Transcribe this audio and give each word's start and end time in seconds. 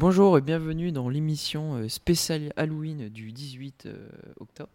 Bonjour 0.00 0.38
et 0.38 0.40
bienvenue 0.40 0.92
dans 0.92 1.10
l'émission 1.10 1.74
euh, 1.74 1.88
spéciale 1.90 2.54
Halloween 2.56 3.10
du 3.10 3.32
18 3.32 3.84
euh, 3.84 4.08
octobre. 4.40 4.72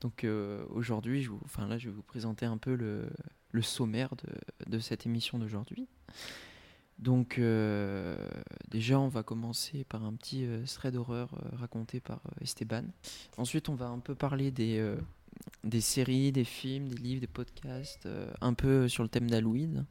Donc 0.00 0.24
euh, 0.24 0.64
aujourd'hui, 0.70 1.22
je, 1.22 1.30
enfin, 1.44 1.68
je 1.76 1.90
vais 1.90 1.94
vous 1.94 2.00
présenter 2.00 2.46
un 2.46 2.56
peu 2.56 2.74
le, 2.74 3.10
sommaire 3.60 4.08
de, 4.66 4.78
cette 4.78 5.04
émission 5.04 5.38
d'aujourd'hui. 5.38 5.88
Donc 6.98 7.38
déjà, 8.70 8.98
on 8.98 9.08
va 9.08 9.22
commencer 9.22 9.84
par 9.84 10.06
un 10.06 10.14
petit 10.14 10.46
euh, 10.46 10.64
thread 10.64 10.94
d'horreur 10.94 11.28
raconté 11.58 12.00
par 12.00 12.22
Esteban. 12.40 12.84
Ensuite, 13.36 13.68
on 13.68 13.74
va 13.74 13.88
un 13.88 13.98
peu 13.98 14.14
parler 14.14 14.50
des, 14.50 14.82
séries, 15.80 16.32
des 16.32 16.44
films, 16.44 16.88
des 16.88 16.96
livres, 16.96 17.20
des 17.20 17.26
podcasts, 17.26 18.08
un 18.40 18.54
peu 18.54 18.88
sur 18.88 19.02
le 19.02 19.10
thème 19.10 19.28
d'Halloween. 19.28 19.84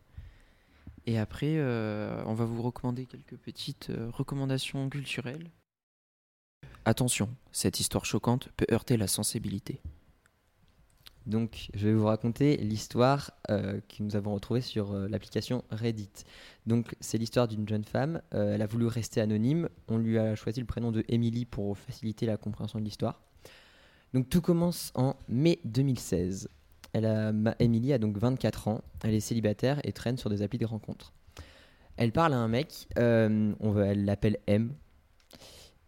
Et 1.09 1.17
après, 1.17 1.55
euh, 1.57 2.21
on 2.27 2.35
va 2.35 2.45
vous 2.45 2.61
recommander 2.61 3.07
quelques 3.07 3.35
petites 3.35 3.89
euh, 3.89 4.11
recommandations 4.13 4.87
culturelles. 4.91 5.49
Attention, 6.85 7.29
cette 7.51 7.79
histoire 7.79 8.05
choquante 8.05 8.49
peut 8.55 8.67
heurter 8.71 8.95
la 8.95 9.07
sensibilité. 9.07 9.81
Donc, 11.25 11.71
je 11.73 11.87
vais 11.87 11.95
vous 11.95 12.05
raconter 12.05 12.57
l'histoire 12.57 13.31
euh, 13.49 13.79
que 13.89 14.03
nous 14.03 14.15
avons 14.15 14.35
retrouvée 14.35 14.61
sur 14.61 14.93
l'application 14.93 15.63
Reddit. 15.71 16.11
Donc, 16.67 16.95
c'est 16.99 17.17
l'histoire 17.17 17.47
d'une 17.47 17.67
jeune 17.67 17.85
femme. 17.85 18.21
elle 18.29 18.61
a 18.61 18.67
voulu 18.67 18.85
rester 18.85 19.19
anonyme. 19.19 19.67
On 19.87 19.97
lui 19.97 20.19
a 20.19 20.35
choisi 20.35 20.59
le 20.59 20.67
prénom 20.67 20.91
de 20.91 21.03
Emily 21.07 21.45
pour 21.45 21.75
faciliter 21.75 22.27
la 22.27 22.37
compréhension 22.37 22.77
de 22.77 22.85
l'histoire. 22.85 23.19
Donc, 24.13 24.29
tout 24.29 24.41
commence 24.41 24.91
en 24.93 25.15
mai 25.27 25.57
2016. 25.65 26.49
Elle 26.93 27.05
Emily 27.59 27.93
a 27.93 27.97
donc 27.97 28.17
24 28.17 28.67
ans. 28.67 28.81
Elle 29.03 29.13
est 29.13 29.19
célibataire 29.19 29.79
et 29.83 29.91
traîne 29.91 30.17
sur 30.17 30.29
des 30.29 30.41
applis 30.41 30.57
de 30.59 30.65
rencontres. 30.65 31.13
Elle 31.97 32.11
parle 32.11 32.33
à 32.33 32.37
un 32.37 32.47
mec. 32.47 32.87
euh, 32.97 33.53
on 33.59 33.77
elle 33.81 34.05
l'appelle 34.05 34.37
M. 34.47 34.73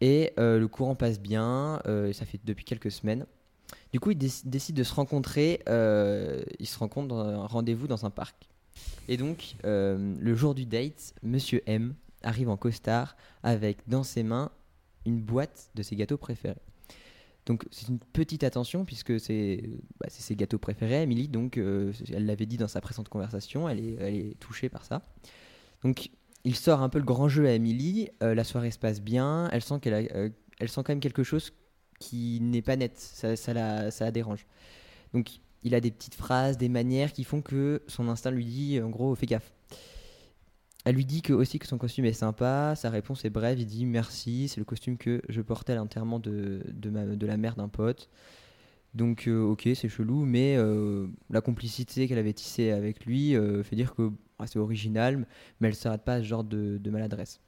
Et 0.00 0.32
euh, 0.38 0.58
le 0.58 0.68
courant 0.68 0.94
passe 0.94 1.20
bien. 1.20 1.80
euh, 1.86 2.12
ça 2.12 2.24
fait 2.26 2.40
depuis 2.44 2.64
quelques 2.64 2.90
semaines. 2.90 3.26
Du 3.92 4.00
coup, 4.00 4.10
ils 4.10 4.18
déc- 4.18 4.42
décident 4.46 4.78
de 4.78 4.84
se 4.84 4.94
rencontrer. 4.94 5.60
ils 5.66 6.66
se 6.66 6.78
rencontrent 6.78 7.08
dans 7.08 7.18
un 7.20 7.46
rendez-vous 7.46 7.86
dans 7.88 8.04
un 8.04 8.10
parc. 8.10 8.48
Et 9.08 9.16
donc, 9.16 9.56
le 9.64 10.34
jour 10.34 10.54
du 10.54 10.66
date, 10.66 11.14
Monsieur 11.22 11.62
M 11.66 11.94
arrive 12.22 12.48
en 12.48 12.56
costard 12.56 13.16
avec 13.42 13.78
dans 13.88 14.02
ses 14.04 14.22
mains 14.22 14.50
une 15.04 15.20
boîte 15.20 15.70
de 15.74 15.82
ses 15.82 15.96
gâteaux 15.96 16.16
préférés. 16.16 16.56
Donc, 17.46 17.66
c'est 17.70 17.88
une 17.88 17.98
petite 17.98 18.44
attention 18.44 18.84
puisque 18.84 19.18
c'est 19.18 19.70
bah, 19.98 20.06
ses 20.08 20.36
gâteaux 20.36 20.58
préférés, 20.58 21.02
Emily. 21.02 21.28
Donc, 21.28 21.58
euh, 21.58 21.92
elle 22.12 22.26
l'avait 22.26 22.46
dit 22.46 22.56
dans 22.56 22.68
sa 22.68 22.80
précédente 22.80 23.08
conversation. 23.08 23.68
Elle 23.68 23.80
est, 23.80 23.96
elle 23.98 24.14
est 24.14 24.38
touchée 24.38 24.68
par 24.68 24.84
ça. 24.84 25.02
Donc, 25.82 26.10
il 26.44 26.54
sort 26.54 26.82
un 26.82 26.88
peu 26.88 26.98
le 26.98 27.04
grand 27.04 27.28
jeu 27.28 27.46
à 27.46 27.52
Emily. 27.52 28.10
euh, 28.22 28.34
la 28.34 28.44
soirée 28.44 28.70
se 28.70 28.78
passe 28.78 29.00
bien. 29.00 29.48
Elle 29.52 29.62
sent 29.62 29.80
qu'elle 29.80 30.08
euh, 30.14 30.28
elle 30.60 30.68
sent 30.68 30.82
quand 30.84 30.90
même 30.90 31.00
quelque 31.00 31.24
chose 31.24 31.52
qui 31.98 32.40
n'est 32.40 32.62
pas 32.62 32.76
net, 32.76 32.98
ça, 32.98 33.36
ça, 33.36 33.54
la, 33.54 33.90
ça 33.90 34.04
la 34.04 34.10
dérange. 34.12 34.46
Donc 35.12 35.40
il 35.62 35.74
a 35.74 35.80
des 35.80 35.90
petites 35.90 36.14
phrases, 36.14 36.58
des 36.58 36.68
manières 36.68 37.12
qui 37.12 37.24
font 37.24 37.42
que 37.42 37.82
son 37.86 38.08
instinct 38.08 38.30
lui 38.30 38.44
dit 38.44 38.80
en 38.80 38.90
gros 38.90 39.14
fais 39.14 39.26
gaffe. 39.26 39.52
Elle 40.84 40.96
lui 40.96 41.04
dit 41.04 41.22
que, 41.22 41.32
aussi 41.32 41.58
que 41.58 41.66
son 41.66 41.78
costume 41.78 42.06
est 42.06 42.12
sympa, 42.12 42.74
sa 42.76 42.90
réponse 42.90 43.24
est 43.24 43.30
brève, 43.30 43.60
il 43.60 43.66
dit 43.66 43.86
merci, 43.86 44.48
c'est 44.48 44.58
le 44.58 44.64
costume 44.64 44.96
que 44.96 45.22
je 45.28 45.40
portais 45.40 45.74
à 45.74 45.76
l'enterrement 45.76 46.18
de, 46.18 46.62
de, 46.72 47.26
la 47.26 47.36
mère 47.36 47.54
d'un 47.54 47.68
pote. 47.68 48.08
Donc 48.94 49.26
euh, 49.26 49.40
ok 49.40 49.68
c'est 49.74 49.88
chelou, 49.88 50.24
mais 50.24 50.56
euh, 50.58 51.06
la 51.30 51.40
complicité 51.40 52.08
qu'elle 52.08 52.18
avait 52.18 52.32
tissée 52.32 52.72
avec 52.72 53.06
lui 53.06 53.34
euh, 53.34 53.62
fait 53.62 53.76
dire 53.76 53.94
que 53.94 54.10
ah, 54.38 54.46
c'est 54.46 54.58
original, 54.58 55.26
mais 55.60 55.68
elle 55.68 55.74
ne 55.74 55.78
s'arrête 55.78 56.02
pas 56.02 56.14
à 56.14 56.18
ce 56.18 56.24
genre 56.24 56.44
de, 56.44 56.80
maladresse. 56.90 57.40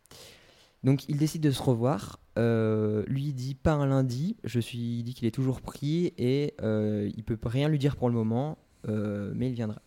Donc 0.85 1.09
il 1.09 1.19
décide 1.19 1.43
de 1.43 1.51
se 1.51 1.63
revoir. 1.63 2.21
Lui 2.37 3.25
il 3.25 3.35
dit 3.35 3.57
pas 3.57 3.73
un 3.73 3.87
lundi. 3.87 4.37
Je 4.45 4.61
suis 4.61 5.01
il 5.01 5.03
dit 5.03 5.13
qu'il 5.13 5.27
est 5.27 5.33
toujours 5.33 5.61
pris 5.61 6.13
et 6.19 6.55
il 6.63 7.25
peut 7.25 7.39
rien 7.45 7.69
lui 7.69 7.79
dire 7.79 7.97
pour 7.97 8.09
le 8.09 8.15
moment, 8.15 8.59
mais 8.87 9.49
il 9.49 9.55
viendra. 9.55 9.83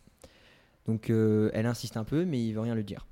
Donc 0.85 1.09
elle 1.09 1.65
insiste 1.65 1.95
un 1.95 2.03
peu, 2.03 2.25
mais 2.25 2.45
il 2.45 2.53
veut 2.53 2.61
rien 2.61 2.75
lui 2.75 2.83
dire. 2.83 3.07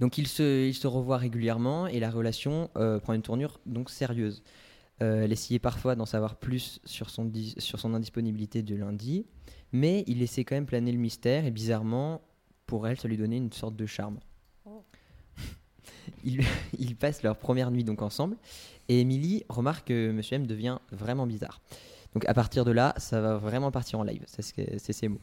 Donc 0.00 0.18
ils 0.18 0.26
se, 0.26 0.66
ils 0.66 0.74
se 0.74 0.86
revoient 0.86 1.18
régulièrement 1.18 1.86
et 1.86 2.00
la 2.00 2.10
relation 2.10 2.70
euh, 2.76 2.98
prend 2.98 3.12
une 3.12 3.22
tournure 3.22 3.60
donc 3.66 3.90
sérieuse. 3.90 4.42
Euh, 5.02 5.24
elle 5.24 5.32
essayait 5.32 5.58
parfois 5.58 5.96
d'en 5.96 6.06
savoir 6.06 6.36
plus 6.36 6.80
sur 6.84 7.10
son, 7.10 7.30
sur 7.58 7.80
son 7.80 7.94
indisponibilité 7.94 8.62
de 8.62 8.76
lundi, 8.76 9.26
mais 9.72 10.04
il 10.06 10.18
laissait 10.18 10.44
quand 10.44 10.54
même 10.54 10.66
planer 10.66 10.92
le 10.92 10.98
mystère 10.98 11.44
et 11.44 11.50
bizarrement, 11.50 12.22
pour 12.66 12.86
elle, 12.86 12.98
ça 12.98 13.08
lui 13.08 13.16
donnait 13.16 13.36
une 13.36 13.52
sorte 13.52 13.76
de 13.76 13.86
charme. 13.86 14.18
Ils, 16.24 16.42
ils 16.78 16.96
passent 16.96 17.22
leur 17.22 17.36
première 17.36 17.70
nuit 17.70 17.84
donc 17.84 18.02
ensemble 18.02 18.36
et 18.88 19.00
Emily 19.00 19.44
remarque 19.48 19.88
que 19.88 20.10
Monsieur 20.12 20.36
M 20.36 20.46
devient 20.46 20.78
vraiment 20.92 21.26
bizarre. 21.26 21.60
Donc 22.14 22.24
à 22.26 22.34
partir 22.34 22.64
de 22.64 22.70
là, 22.70 22.94
ça 22.96 23.20
va 23.20 23.36
vraiment 23.36 23.70
partir 23.70 23.98
en 23.98 24.04
live, 24.04 24.24
c'est 24.26 24.92
ses 24.92 25.08
mots. 25.08 25.20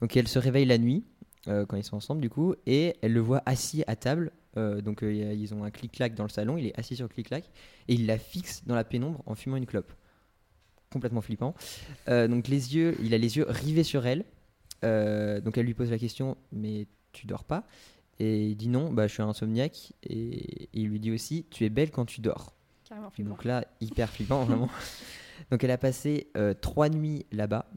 Donc 0.00 0.16
elle 0.16 0.28
se 0.28 0.38
réveille 0.38 0.64
la 0.64 0.78
nuit 0.78 1.04
euh, 1.48 1.64
quand 1.64 1.76
ils 1.76 1.84
sont 1.84 1.96
ensemble 1.96 2.20
du 2.20 2.28
coup 2.28 2.54
et 2.66 2.96
elle 3.00 3.14
le 3.14 3.20
voit 3.20 3.42
assis 3.46 3.82
à 3.86 3.96
table. 3.96 4.32
Euh, 4.56 4.80
donc 4.80 5.02
euh, 5.02 5.32
ils 5.32 5.54
ont 5.54 5.64
un 5.64 5.70
clic-clac 5.70 6.14
dans 6.14 6.24
le 6.24 6.28
salon, 6.28 6.58
il 6.58 6.66
est 6.66 6.78
assis 6.78 6.96
sur 6.96 7.04
le 7.04 7.08
clic-clac 7.08 7.44
et 7.88 7.94
il 7.94 8.06
la 8.06 8.18
fixe 8.18 8.62
dans 8.66 8.74
la 8.74 8.84
pénombre 8.84 9.22
en 9.26 9.34
fumant 9.34 9.56
une 9.56 9.66
clope. 9.66 9.92
Complètement 10.92 11.20
flippant. 11.20 11.54
Donc 12.08 12.48
les 12.48 12.74
yeux, 12.74 12.96
il 13.00 13.14
a 13.14 13.18
les 13.18 13.36
yeux 13.36 13.46
rivés 13.48 13.84
sur 13.84 14.06
elle. 14.06 14.24
Donc 14.82 15.56
elle 15.56 15.66
lui 15.66 15.74
pose 15.74 15.88
la 15.88 15.98
question, 15.98 16.36
mais 16.50 16.88
tu 17.12 17.28
dors 17.28 17.44
pas? 17.44 17.64
Et 18.18 18.48
il 18.48 18.56
dit 18.56 18.68
non, 18.68 18.92
bah 18.92 19.06
je 19.06 19.12
suis 19.12 19.22
un 19.22 19.28
insomniaque. 19.28 19.92
Et, 20.02 20.64
et 20.64 20.68
il 20.72 20.88
lui 20.88 20.98
dit 20.98 21.12
aussi, 21.12 21.46
tu 21.48 21.64
es 21.64 21.68
belle 21.68 21.92
quand 21.92 22.06
tu 22.06 22.20
dors. 22.20 22.52
Carrément 22.88 23.08
flippant. 23.08 23.30
Donc 23.30 23.44
là, 23.44 23.64
hyper 23.80 24.10
flippant, 24.10 24.44
vraiment. 24.44 24.68
Donc 25.52 25.62
elle 25.62 25.70
a 25.70 25.78
passé 25.78 26.32
trois 26.60 26.88
nuits 26.88 27.24
là-bas 27.30 27.70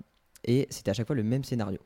et 0.43 0.65
c'était 0.71 0.89
à 0.89 0.93
chaque 0.95 1.05
fois 1.05 1.15
le 1.15 1.23
même 1.23 1.43
scénario. 1.43 1.79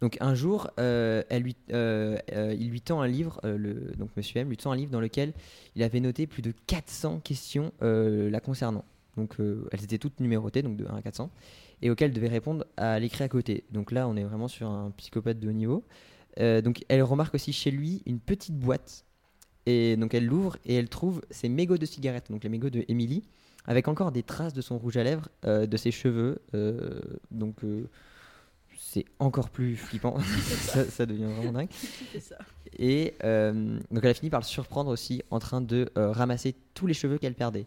Donc 0.00 0.16
un 0.20 0.34
jour, 0.34 0.70
euh, 0.78 1.22
euh, 1.30 2.18
euh, 2.32 2.56
il 2.58 2.70
lui 2.70 2.80
tend 2.80 3.02
un 3.02 3.06
livre, 3.06 3.40
le, 3.44 3.92
donc 3.98 4.08
Monsieur 4.16 4.40
M 4.40 4.48
lui 4.48 4.56
tend 4.56 4.72
un 4.72 4.76
livre 4.76 4.90
dans 4.90 5.00
lequel 5.00 5.32
il 5.76 5.82
avait 5.82 6.00
noté 6.00 6.26
plus 6.26 6.42
de 6.42 6.52
400 6.66 7.20
questions 7.20 7.72
la 7.80 8.40
concernant. 8.40 8.84
Donc 9.16 9.36
elles 9.72 9.84
étaient 9.84 9.98
toutes 9.98 10.20
numérotées, 10.20 10.62
donc 10.62 10.76
de 10.76 10.86
1 10.86 10.96
à 10.96 11.02
400, 11.02 11.30
et 11.82 11.90
auxquelles 11.90 12.10
elle 12.10 12.16
devait 12.16 12.28
répondre 12.28 12.64
à 12.76 12.98
l'écrit 12.98 13.24
à 13.24 13.28
côté. 13.28 13.64
Donc 13.70 13.92
là, 13.92 14.08
on 14.08 14.16
est 14.16 14.24
vraiment 14.24 14.48
sur 14.48 14.70
un 14.70 14.90
psychopathe 14.96 15.38
de 15.38 15.48
haut 15.48 15.52
niveau. 15.52 15.84
Donc 16.38 16.84
elle 16.88 17.02
remarque 17.02 17.34
aussi 17.34 17.52
chez 17.52 17.70
lui 17.70 18.02
une 18.06 18.20
petite 18.20 18.56
boîte 18.56 19.04
et 19.66 19.96
donc 19.96 20.14
elle 20.14 20.24
l'ouvre 20.24 20.56
et 20.64 20.74
elle 20.74 20.88
trouve 20.88 21.20
ses 21.30 21.50
mégots 21.50 21.76
de 21.76 21.84
cigarettes, 21.84 22.30
donc 22.30 22.42
les 22.42 22.48
mégots 22.48 22.70
de 22.70 22.84
Emily, 22.88 23.24
avec 23.66 23.88
encore 23.88 24.12
des 24.12 24.22
traces 24.22 24.54
de 24.54 24.62
son 24.62 24.78
rouge 24.78 24.96
à 24.96 25.04
lèvres, 25.04 25.28
de 25.44 25.76
ses 25.76 25.90
cheveux. 25.90 26.40
donc 27.30 27.56
c'est 28.82 29.04
encore 29.18 29.50
plus 29.50 29.76
flippant, 29.76 30.18
ça, 30.60 30.84
ça 30.86 31.04
devient 31.06 31.24
vraiment 31.24 31.52
dingue. 31.52 31.68
Ça. 32.20 32.36
Et 32.78 33.14
euh, 33.24 33.78
donc 33.90 34.02
elle 34.04 34.10
a 34.10 34.14
fini 34.14 34.30
par 34.30 34.40
le 34.40 34.46
surprendre 34.46 34.90
aussi 34.90 35.22
en 35.30 35.38
train 35.38 35.60
de 35.60 35.90
euh, 35.98 36.12
ramasser 36.12 36.54
tous 36.74 36.86
les 36.86 36.94
cheveux 36.94 37.18
qu'elle 37.18 37.34
perdait. 37.34 37.66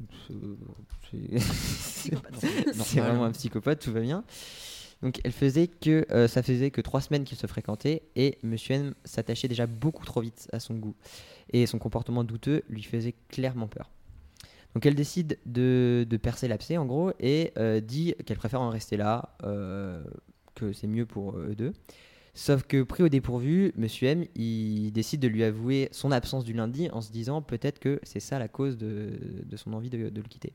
Donc, 0.00 0.10
c'est- 1.10 2.14
vraiment 3.00 3.24
un 3.24 3.32
psychopathe, 3.32 3.80
tout 3.80 3.92
va 3.92 4.00
bien. 4.00 4.24
Donc 5.02 5.20
elle 5.24 5.32
faisait 5.32 5.66
que 5.66 6.06
euh, 6.10 6.28
ça 6.28 6.42
faisait 6.42 6.70
que 6.70 6.80
trois 6.80 7.00
semaines 7.00 7.24
qu'ils 7.24 7.38
se 7.38 7.46
fréquentaient 7.46 8.02
et 8.16 8.38
Monsieur 8.42 8.74
M 8.76 8.94
s'attachait 9.04 9.48
déjà 9.48 9.66
beaucoup 9.66 10.04
trop 10.04 10.20
vite 10.22 10.48
à 10.52 10.60
son 10.60 10.74
goût 10.74 10.94
et 11.52 11.66
son 11.66 11.78
comportement 11.78 12.24
douteux 12.24 12.62
lui 12.68 12.82
faisait 12.82 13.14
clairement 13.28 13.66
peur. 13.68 13.90
Donc 14.74 14.86
elle 14.86 14.94
décide 14.94 15.38
de, 15.46 16.06
percer 16.22 16.48
l'abcès 16.48 16.76
en 16.76 16.86
gros 16.86 17.12
et 17.18 17.52
euh, 17.58 17.80
dit 17.80 18.14
qu'elle 18.24 18.36
préfère 18.38 18.60
en 18.60 18.70
rester 18.70 18.96
là, 18.96 19.36
euh, 19.42 20.02
que 20.54 20.72
c'est 20.72 20.86
mieux 20.86 21.06
pour 21.06 21.36
eux 21.36 21.54
deux. 21.56 21.72
Sauf 22.34 22.62
que 22.62 22.82
pris 22.84 23.02
au 23.02 23.08
dépourvu, 23.08 23.72
Monsieur 23.76 24.08
M 24.08 24.24
il 24.36 24.92
décide 24.92 25.20
de 25.20 25.28
lui 25.28 25.42
avouer 25.42 25.88
son 25.90 26.12
absence 26.12 26.44
du 26.44 26.52
lundi 26.52 26.88
en 26.92 27.00
se 27.00 27.10
disant 27.10 27.42
peut-être 27.42 27.80
que 27.80 27.98
c'est 28.04 28.20
ça 28.20 28.38
la 28.38 28.48
cause 28.48 28.78
de, 28.78 29.10
son 29.56 29.72
envie 29.72 29.90
de- 29.90 29.98
le 30.14 30.22
quitter. 30.22 30.52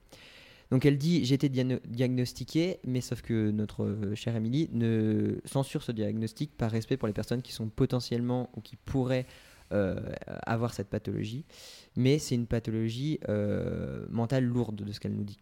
Donc 0.72 0.86
elle 0.86 0.98
dit 0.98 1.26
j'ai 1.26 1.36
été 1.36 1.50
diagno- 1.50 1.82
diagnostiquée, 1.88 2.80
mais 2.86 3.02
sauf 3.02 3.22
que 3.22 3.52
notre 3.52 3.84
euh, 3.84 4.16
chère 4.16 4.36
Émilie 4.36 4.70
ne 4.72 5.36
censure 5.44 5.84
ce 5.84 5.92
diagnostic 5.92 6.56
par 6.56 6.72
respect 6.72 6.98
pour 6.98 7.08
les 7.08 7.14
personnes 7.14 7.42
qui 7.42 7.52
sont 7.52 7.68
potentiellement 7.68 8.50
ou 8.56 8.62
qui 8.62 8.78
pourraient 8.78 9.26
euh, 9.28 9.55
avoir 9.72 10.74
cette 10.74 10.90
pathologie. 10.90 11.46
Mais 11.96 12.20
c'est 12.20 12.36
une 12.36 12.48
pathologie 12.48 13.20
euh, 13.30 14.06
mentale 14.10 14.44
lourde 14.44 14.84
de 14.84 14.92
ce 14.92 15.00
qu'elle 15.00 15.14
nous 15.14 15.24
dit. 15.24 15.40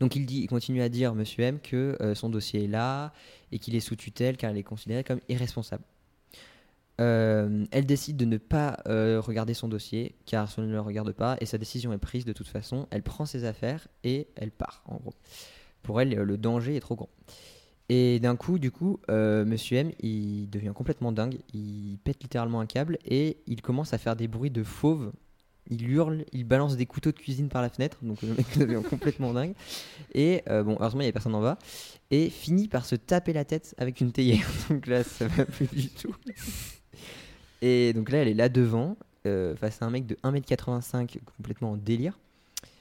Donc 0.00 0.14
il, 0.14 0.26
dit, 0.26 0.40
il 0.42 0.46
continue 0.46 0.82
à 0.82 0.88
dire, 0.88 1.14
Monsieur 1.14 1.42
M, 1.42 1.58
que 1.60 1.96
euh, 2.00 2.14
son 2.14 2.28
dossier 2.28 2.64
est 2.64 2.68
là 2.68 3.12
et 3.50 3.58
qu'il 3.58 3.74
est 3.74 3.80
sous 3.80 3.96
tutelle 3.96 4.36
car 4.36 4.50
elle 4.50 4.58
est 4.58 4.62
considérée 4.62 5.02
comme 5.02 5.20
irresponsable. 5.28 5.82
Euh, 7.00 7.64
elle 7.70 7.86
décide 7.86 8.16
de 8.16 8.24
ne 8.24 8.38
pas 8.38 8.78
euh, 8.88 9.20
regarder 9.20 9.54
son 9.54 9.68
dossier 9.68 10.16
car 10.26 10.50
ça 10.50 10.62
ne 10.62 10.70
le 10.70 10.80
regarde 10.80 11.12
pas 11.12 11.36
et 11.40 11.46
sa 11.46 11.56
décision 11.56 11.92
est 11.92 11.98
prise 11.98 12.24
de 12.24 12.32
toute 12.32 12.48
façon. 12.48 12.86
Elle 12.90 13.02
prend 13.02 13.24
ses 13.24 13.44
affaires 13.44 13.86
et 14.04 14.28
elle 14.36 14.50
part 14.50 14.82
en 14.86 14.96
gros. 14.96 15.14
Pour 15.82 16.00
elle, 16.00 16.18
euh, 16.18 16.24
le 16.24 16.36
danger 16.36 16.76
est 16.76 16.80
trop 16.80 16.96
grand. 16.96 17.10
Et 17.88 18.20
d'un 18.20 18.36
coup, 18.36 18.58
du 18.58 18.70
coup, 18.70 19.00
euh, 19.08 19.44
Monsieur 19.44 19.78
M, 19.78 19.92
il 20.00 20.50
devient 20.50 20.72
complètement 20.74 21.10
dingue. 21.10 21.38
Il 21.54 21.98
pète 22.04 22.22
littéralement 22.22 22.60
un 22.60 22.66
câble 22.66 22.98
et 23.06 23.38
il 23.46 23.62
commence 23.62 23.94
à 23.94 23.98
faire 23.98 24.14
des 24.14 24.28
bruits 24.28 24.50
de 24.50 24.62
fauve. 24.62 25.12
Il 25.70 25.88
hurle, 25.88 26.24
il 26.32 26.44
balance 26.44 26.76
des 26.76 26.86
couteaux 26.86 27.12
de 27.12 27.18
cuisine 27.18 27.48
par 27.48 27.62
la 27.62 27.70
fenêtre. 27.70 27.98
Donc 28.02 28.20
le 28.22 28.34
mec 28.34 28.46
devient 28.58 28.82
complètement 28.86 29.32
dingue. 29.32 29.54
Et 30.14 30.42
euh, 30.48 30.62
bon, 30.62 30.76
heureusement, 30.80 31.00
il 31.00 31.04
n'y 31.04 31.10
a 31.10 31.12
personne 31.12 31.34
en 31.34 31.40
bas. 31.40 31.58
Et 32.10 32.28
finit 32.28 32.68
par 32.68 32.84
se 32.84 32.94
taper 32.94 33.32
la 33.32 33.46
tête 33.46 33.74
avec 33.78 34.00
une 34.02 34.12
théière. 34.12 34.46
Donc 34.68 34.86
là, 34.86 35.02
ça 35.02 35.26
va 35.26 35.46
plus 35.46 35.66
du 35.66 35.88
tout. 35.88 36.14
Et 37.60 37.92
donc 37.92 38.10
là, 38.10 38.18
elle 38.18 38.28
est 38.28 38.34
là 38.34 38.48
devant, 38.48 38.96
euh, 39.26 39.56
face 39.56 39.82
à 39.82 39.86
un 39.86 39.90
mec 39.90 40.06
de 40.06 40.14
1m85 40.22 41.18
complètement 41.36 41.72
en 41.72 41.76
délire. 41.76 42.18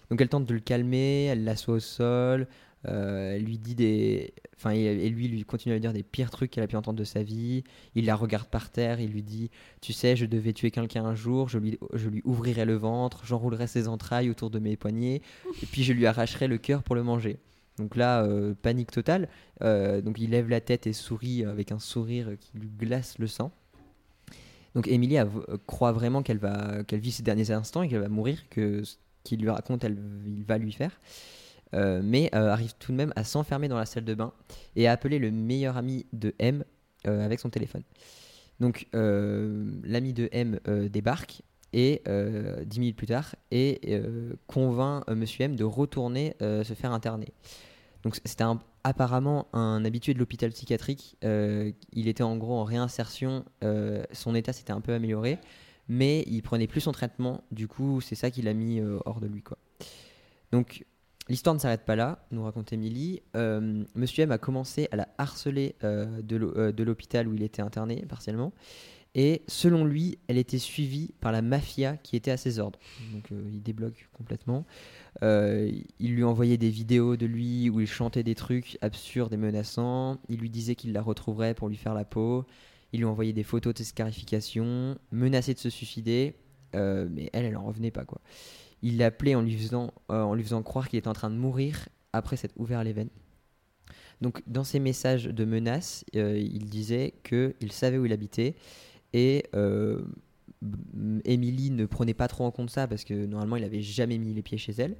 Donc 0.10 0.22
elle 0.22 0.30
tente 0.30 0.46
de 0.46 0.54
le 0.54 0.60
calmer, 0.60 1.26
elle 1.26 1.44
l'assoit 1.44 1.76
au 1.76 1.80
sol, 1.80 2.48
elle 2.84 3.44
lui 3.44 3.58
dit 3.58 3.76
des. 3.76 4.34
Enfin, 4.56 4.72
et, 4.72 5.10
lui, 5.10 5.28
lui 5.28 5.44
continue 5.44 5.74
à 5.74 5.76
lui 5.76 5.82
dire 5.82 5.94
des 5.94 6.04
pires 6.04 6.30
trucs 6.32 6.52
qu'elle 6.52 6.64
a 6.64 6.68
pu 6.68 6.76
entendre 6.78 6.98
de 6.98 7.04
sa 7.04 7.22
vie. 7.22 7.64
Il 7.96 8.06
la 8.06 8.16
regarde 8.16 8.48
par 8.48 8.70
terre, 8.70 9.00
il 9.00 9.12
lui 9.12 9.24
dit 9.24 9.50
Tu 9.82 9.94
sais, 9.94 10.16
je 10.16 10.26
devais 10.26 10.54
tuer 10.54 10.72
quelqu'un 10.72 11.06
un 11.06 11.16
jour, 11.16 11.50
je 11.50 11.60
lui, 11.60 11.78
je 11.94 12.10
lui 12.10 12.22
ouvrirai 12.24 12.66
le 12.66 12.76
ventre, 12.76 13.26
j'enroulerai 13.26 13.68
ses 13.68 13.88
entrailles 13.88 14.30
autour 14.30 14.50
de 14.50 14.60
mes 14.60 14.78
poignets, 14.78 15.22
et 15.62 15.66
puis 15.66 15.84
je 15.84 15.94
lui 15.94 16.06
arracherai 16.08 16.48
le 16.48 16.58
cœur 16.58 16.82
pour 16.84 16.96
le 16.96 17.04
manger. 17.04 17.38
Donc 17.78 17.96
là, 17.96 18.24
euh, 18.24 18.56
panique 18.60 18.90
totale. 18.92 19.30
Euh, 19.62 20.02
donc 20.02 20.20
il 20.20 20.32
lève 20.32 20.50
la 20.50 20.62
tête 20.62 20.88
et 20.88 20.94
sourit 20.94 21.44
avec 21.44 21.72
un 21.72 21.80
sourire 21.80 22.30
qui 22.40 22.58
lui 22.58 22.70
glace 22.70 23.20
le 23.20 23.28
sang. 23.28 23.52
Donc 24.76 24.88
Emily 24.88 25.18
a- 25.18 25.28
croit 25.66 25.92
vraiment 25.92 26.24
qu'elle 26.24 26.38
va 26.40 26.84
qu'elle 26.84 27.00
vit 27.00 27.12
ses 27.12 27.24
derniers 27.24 27.52
instants 27.52 27.82
et 27.84 27.88
qu'elle 27.88 28.02
va 28.02 28.10
mourir, 28.10 28.44
que 28.50 28.84
ce 28.84 28.96
qu'il 29.24 29.42
lui 29.42 29.50
raconte, 29.50 29.84
il 29.84 30.44
va 30.48 30.58
lui 30.58 30.72
faire. 30.72 31.00
Euh, 31.74 32.02
mais 32.04 32.30
euh, 32.34 32.50
arrive 32.50 32.74
tout 32.80 32.92
de 32.92 32.98
même 32.98 33.14
à 33.16 33.24
s'enfermer 33.24 33.68
dans 33.68 33.78
la 33.78 33.86
salle 33.86 34.06
de 34.06 34.14
bain 34.14 34.32
et 34.76 34.88
à 34.88 34.92
appeler 34.92 35.20
le 35.20 35.32
meilleur 35.32 35.78
ami 35.78 36.06
de 36.14 36.34
M 36.40 36.64
euh, 37.06 37.26
avec 37.26 37.40
son 37.40 37.50
téléphone. 37.50 37.84
Donc 38.60 38.88
l'ami 38.94 40.14
de 40.14 40.30
M 40.32 40.60
débarque 40.90 41.44
et 41.74 42.02
dix 42.66 42.80
minutes 42.80 42.96
plus 42.96 43.06
tard 43.06 43.36
et 43.52 44.02
convainc 44.48 45.08
Monsieur 45.10 45.44
M 45.44 45.56
de 45.56 45.64
retourner 45.64 46.36
se 46.40 46.74
faire 46.74 46.92
interner. 46.92 47.28
Donc 48.02 48.16
c'était 48.26 48.46
apparemment 48.84 49.48
un 49.54 49.86
habitué 49.86 50.16
de 50.16 50.20
l'hôpital 50.20 50.50
psychiatrique. 50.50 51.18
il 51.22 52.08
était 52.08 52.24
en 52.24 52.36
gros 52.36 52.56
en 52.56 52.64
réinsertion. 52.64 53.46
son 54.12 54.34
état 54.34 54.54
s'était 54.54 54.74
un 54.74 54.82
peu 54.82 54.96
amélioré, 54.96 55.38
mais 55.88 56.24
il 56.26 56.42
prenait 56.42 56.66
plus 56.66 56.82
son 56.82 56.94
traitement. 56.94 57.44
Du 57.52 57.68
coup, 57.68 58.02
c'est 58.02 58.16
ça 58.16 58.32
qui 58.32 58.42
l'a 58.42 58.56
mis 58.56 58.82
hors 59.06 59.20
de 59.20 59.28
lui. 59.28 59.44
Donc 60.52 60.84
l'histoire 61.30 61.56
ne 61.56 61.60
s'arrête 61.60 61.86
pas 61.86 61.96
là, 61.96 62.26
nous 62.32 62.44
raconte 62.44 62.74
Émilie. 62.74 63.22
Euh, 63.36 63.84
Monsieur 63.96 64.24
M 64.24 64.32
a 64.32 64.38
commencé 64.38 64.88
à 64.92 64.96
la 64.96 65.08
harceler 65.18 65.76
euh, 65.84 66.22
euh, 66.32 66.72
de 66.72 66.84
l'hôpital 66.84 67.28
où 67.28 67.34
il 67.34 67.44
était 67.44 67.62
interné 67.62 68.06
partiellement. 68.08 68.54
Et 69.16 69.42
selon 69.48 69.84
lui, 69.84 70.20
elle 70.28 70.38
était 70.38 70.60
suivie 70.60 71.14
par 71.22 71.32
la 71.32 71.42
mafia 71.42 71.98
qui 71.98 72.16
était 72.16 72.30
à 72.30 72.38
ses 72.38 72.60
ordres. 72.60 72.78
Donc 73.14 73.32
il 73.32 73.64
débloque 73.64 74.08
complètement. 74.14 74.68
Il 75.24 75.86
lui 76.00 76.24
envoyait 76.24 76.58
des 76.58 76.70
vidéos 76.70 77.18
de 77.18 77.26
lui 77.26 77.72
où 77.72 77.80
il 77.80 77.88
chantait 77.88 78.22
des 78.22 78.36
trucs 78.36 78.78
absurdes 78.82 79.34
et 79.34 79.38
menaçants. 79.38 80.20
Il 80.30 80.40
lui 80.40 80.52
disait 80.52 80.76
qu'il 80.76 80.94
la 80.94 81.02
retrouverait 81.02 81.56
pour 81.56 81.68
lui 81.68 81.78
faire 81.78 81.96
la 81.96 82.06
peau. 82.06 82.46
Il 82.94 83.00
lui 83.00 83.06
envoyait 83.06 83.34
des 83.34 83.44
photos 83.44 83.74
de 83.74 83.80
ses 83.80 83.86
scarifications, 83.86 85.00
menacé 85.12 85.56
de 85.56 85.60
se 85.60 85.72
suicider. 85.72 86.36
Mais 86.74 87.32
elle, 87.34 87.46
elle 87.46 87.58
en 87.58 87.66
revenait 87.66 87.90
pas 87.90 88.06
quoi. 88.06 88.22
Il 88.84 88.98
l'appelait 88.98 89.36
en 89.36 89.42
lui 89.42 89.58
faisant, 89.58 89.92
euh, 90.12 90.22
en 90.22 90.34
lui 90.34 90.44
faisant 90.44 90.64
croire 90.64 90.90
qu'il 90.90 91.00
était 91.00 91.08
en 91.08 91.14
train 91.14 91.30
de 91.30 91.36
mourir 91.36 91.90
après 92.14 92.38
s'être 92.38 92.54
ouvert 92.58 92.84
les 92.84 92.94
veines. 92.94 93.10
Donc 94.22 94.42
dans 94.48 94.64
ses 94.64 94.80
messages 94.80 95.26
de 95.26 95.46
menaces, 95.46 96.04
euh, 96.16 96.38
il 96.38 96.70
disait 96.70 97.14
qu'il 97.24 97.72
savait 97.72 97.98
où 97.98 98.06
il 98.06 98.14
habitait 98.14 98.56
et 99.14 99.46
euh, 99.56 100.02
Emily 101.24 101.70
ne 101.70 101.86
prenait 101.86 102.16
pas 102.16 102.28
trop 102.28 102.46
en 102.46 102.52
compte 102.52 102.70
ça 102.70 102.88
parce 102.88 103.04
que 103.04 103.14
normalement 103.26 103.58
il 103.58 103.64
avait 103.64 103.82
jamais 103.82 104.18
mis 104.18 104.34
les 104.34 104.42
pieds 104.42 104.58
chez 104.58 104.74
elle. 104.78 104.96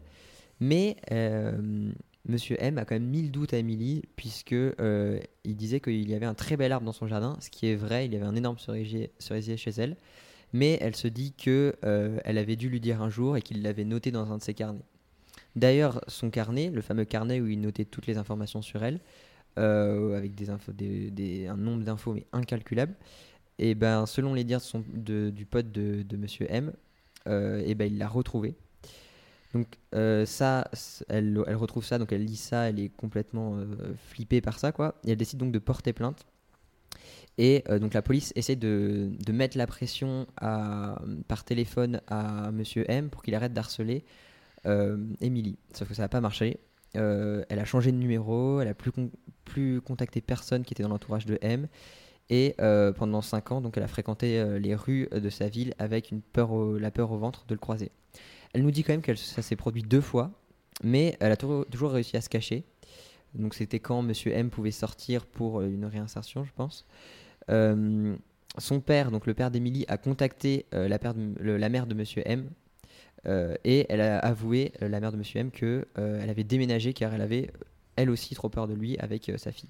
Mais 0.60 0.98
euh, 1.12 1.92
Monsieur 2.28 2.58
M 2.60 2.78
a 2.78 2.86
quand 2.86 2.96
même 2.96 3.08
mis 3.08 3.24
le 3.24 3.30
doute 3.30 3.54
à 3.54 3.58
Emily 3.58 4.04
puisque 4.16 4.52
il 4.52 5.56
disait 5.56 5.80
qu'il 5.80 6.10
y 6.10 6.14
avait 6.14 6.26
un 6.26 6.34
très 6.34 6.58
bel 6.58 6.72
arbre 6.72 6.86
dans 6.86 6.94
son 6.94 7.08
jardin, 7.08 7.38
ce 7.40 7.50
qui 7.50 7.68
est 7.68 7.76
vrai, 7.76 8.06
il 8.06 8.14
y 8.14 8.16
avait 8.16 8.26
un 8.26 8.36
énorme 8.36 8.60
cerisier, 8.60 9.12
cerisier 9.18 9.58
chez 9.58 9.72
elle. 9.72 9.98
Mais 10.54 10.78
elle 10.82 10.96
se 10.96 11.08
dit 11.08 11.34
que 11.34 11.76
euh, 11.84 12.20
elle 12.24 12.38
avait 12.38 12.56
dû 12.56 12.70
lui 12.70 12.80
dire 12.80 13.02
un 13.02 13.10
jour 13.10 13.38
et 13.38 13.42
qu'il 13.42 13.62
l'avait 13.62 13.86
noté 13.86 14.12
dans 14.12 14.32
un 14.32 14.38
de 14.38 14.44
ses 14.44 14.54
carnets. 14.54 14.86
D'ailleurs, 15.56 16.02
son 16.08 16.30
carnet, 16.30 16.70
le 16.70 16.82
fameux 16.82 17.06
carnet 17.06 17.42
où 17.42 17.48
il 17.48 17.60
notait 17.60 17.86
toutes 17.86 18.08
les 18.08 18.18
informations 18.18 18.62
sur 18.62 18.84
elle, 18.84 19.00
euh, 19.58 20.16
avec 20.18 20.34
un 20.50 21.58
nombre 21.58 21.84
d'infos 21.84 22.14
mais 22.14 22.28
incalculable, 22.32 22.94
et 23.58 23.74
ben 23.74 24.06
selon 24.06 24.36
les 24.36 24.44
dires 24.44 24.62
du 24.86 25.46
pote 25.46 25.72
de, 25.72 26.04
de 26.04 26.18
Monsieur 26.18 26.46
M, 26.50 26.74
euh, 27.28 27.64
et 27.66 27.74
ben 27.74 27.92
il 27.92 27.98
l'a 27.98 28.08
retrouvé. 28.08 28.56
Donc 29.54 29.68
ça, 30.28 30.70
elle, 31.10 31.40
retrouve 31.40 31.84
ça, 31.84 31.98
donc 31.98 32.12
elle 32.12 32.24
lit 32.24 32.36
ça, 32.36 32.70
elle 32.70 32.80
est 32.80 32.90
complètement 32.90 33.58
flippée 34.10 34.42
par 34.42 34.60
ça. 34.60 34.72
Et 35.06 35.12
elle 35.12 35.18
décide 35.18 35.40
donc 35.40 35.52
de 35.52 35.60
porter 35.60 35.94
plainte. 35.94 36.26
Et 37.38 37.64
euh, 37.70 37.80
donc 37.80 37.94
la 37.94 38.02
police 38.02 38.34
essaie 38.36 38.56
de, 38.56 39.12
de 39.26 39.32
mettre 39.32 39.58
la 39.58 39.68
pression 39.68 40.26
par 40.38 41.44
téléphone 41.46 42.02
à 42.08 42.52
Monsieur 42.52 42.90
M 42.90 43.10
pour 43.10 43.24
qu'il 43.24 43.36
arrête 43.36 43.54
d'harceler 43.54 44.04
euh, 44.66 44.98
Emily. 45.22 45.58
Sauf 45.74 45.88
que 45.88 45.94
ça 45.94 46.04
n'a 46.04 46.10
pas 46.10 46.22
marché. 46.22 46.60
Euh, 46.96 47.44
elle 47.50 47.60
a 47.60 47.66
changé 47.66 47.92
de 47.92 47.98
numéro, 47.98 48.60
elle 48.60 48.68
a 48.68 48.74
plus, 48.74 48.92
plus 49.46 49.82
contacté 49.82 50.22
personne 50.22 50.64
qui 50.64 50.74
était 50.74 50.84
dans 50.84 50.90
l'entourage 50.90 51.26
de 51.26 51.38
M. 51.42 51.68
Et 52.30 52.56
euh, 52.60 52.92
pendant 52.92 53.22
5 53.22 53.52
ans, 53.54 53.62
donc 53.62 53.78
elle 53.78 53.84
a 53.84 53.88
fréquenté 53.88 54.40
euh, 54.40 54.60
les 54.60 54.76
rues 54.76 55.08
de 55.12 55.30
sa 55.30 55.48
ville 55.48 55.74
avec 55.80 56.12
une 56.12 56.22
peur 56.22 56.54
la 56.78 56.92
peur 56.92 57.12
au 57.12 57.18
ventre 57.18 57.46
de 57.48 57.54
le 57.54 57.60
croiser. 57.60 57.92
Elle 58.54 58.64
nous 58.64 58.72
dit 58.72 58.84
quand 58.84 58.94
même 58.94 59.02
que 59.02 59.16
ça 59.16 59.42
s'est 59.42 59.56
produit 59.56 59.84
deux 59.84 60.02
fois, 60.02 60.32
mais 60.84 61.16
elle 61.20 61.32
a 61.32 61.38
toujours, 61.38 61.92
réussi 61.92 62.18
à 62.18 62.22
se 62.22 62.30
cacher. 62.30 62.66
Donc 63.34 63.54
c'était 63.54 63.80
quand 63.80 64.02
Monsieur 64.02 64.32
M 64.32 64.50
pouvait 64.50 64.72
sortir 64.72 65.26
pour 65.26 65.62
euh, 65.62 65.68
une 65.68 65.86
réinsertion, 65.86 66.44
je 66.44 66.52
pense. 66.54 66.86
Euh, 67.50 68.16
son 68.58 68.80
père, 68.80 69.12
donc 69.12 69.26
le 69.26 69.34
père 69.34 69.52
d'Émilie, 69.52 69.86
a 69.88 69.98
contacté 69.98 70.66
euh, 70.74 70.88
la, 70.88 71.70
mère 71.70 71.88
de 71.88 71.94
Monsieur 71.94 72.24
M. 72.26 72.50
euh, 73.28 73.56
et 73.64 73.86
elle 73.90 74.02
a 74.02 74.20
avoué, 74.20 74.74
la 74.82 75.00
mère 75.00 75.12
de 75.12 75.18
Monsieur 75.18 75.40
M, 75.40 75.52
que 75.52 75.88
euh, 75.98 76.20
elle 76.22 76.30
avait 76.30 76.44
déménagé 76.44 76.94
car 76.94 77.14
elle 77.14 77.22
avait 77.22 77.52
elle 77.96 78.10
aussi 78.10 78.36
trop 78.36 78.50
peur 78.50 78.68
de 78.68 78.74
lui 78.74 78.98
avec 78.98 79.32
sa 79.38 79.52
fille. 79.52 79.70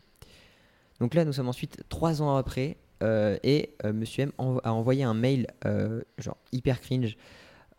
Donc 1.00 1.14
là, 1.14 1.26
nous 1.26 1.34
sommes 1.34 1.50
ensuite 1.50 1.84
trois 1.90 2.22
ans 2.22 2.36
après 2.36 2.78
et 3.02 3.76
euh, 3.86 3.94
Monsieur 3.94 4.24
M 4.24 4.32
a 4.40 4.74
envoyé 4.74 5.04
un 5.04 5.14
mail 5.14 5.48
genre 6.18 6.38
hyper 6.52 6.82
cringe 6.82 7.16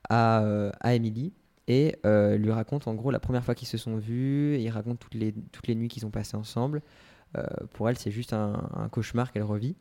à, 0.09 0.71
à 0.81 0.95
Emily 0.95 1.33
et 1.67 1.97
lui 2.05 2.51
raconte 2.51 2.87
en 2.87 2.95
gros 2.95 3.11
la 3.11 3.19
première 3.19 3.45
fois 3.45 3.55
qu'ils 3.55 3.69
se 3.69 3.77
sont 3.77 3.97
vus. 3.97 4.59
Il 4.59 4.71
raconte 4.71 5.01
toutes 5.01 5.15
les, 5.15 5.33
toutes 5.53 5.67
les 5.67 5.75
nuits 5.75 5.89
qu'ils 5.89 6.07
ont 6.07 6.11
passées 6.11 6.37
ensemble. 6.37 6.83
Pour 7.73 7.91
elle, 7.91 7.99
c'est 7.99 8.13
juste 8.13 8.33
un 8.33 8.89
cauchemar 8.91 9.33
qu'elle 9.33 9.43
revit. 9.43 9.75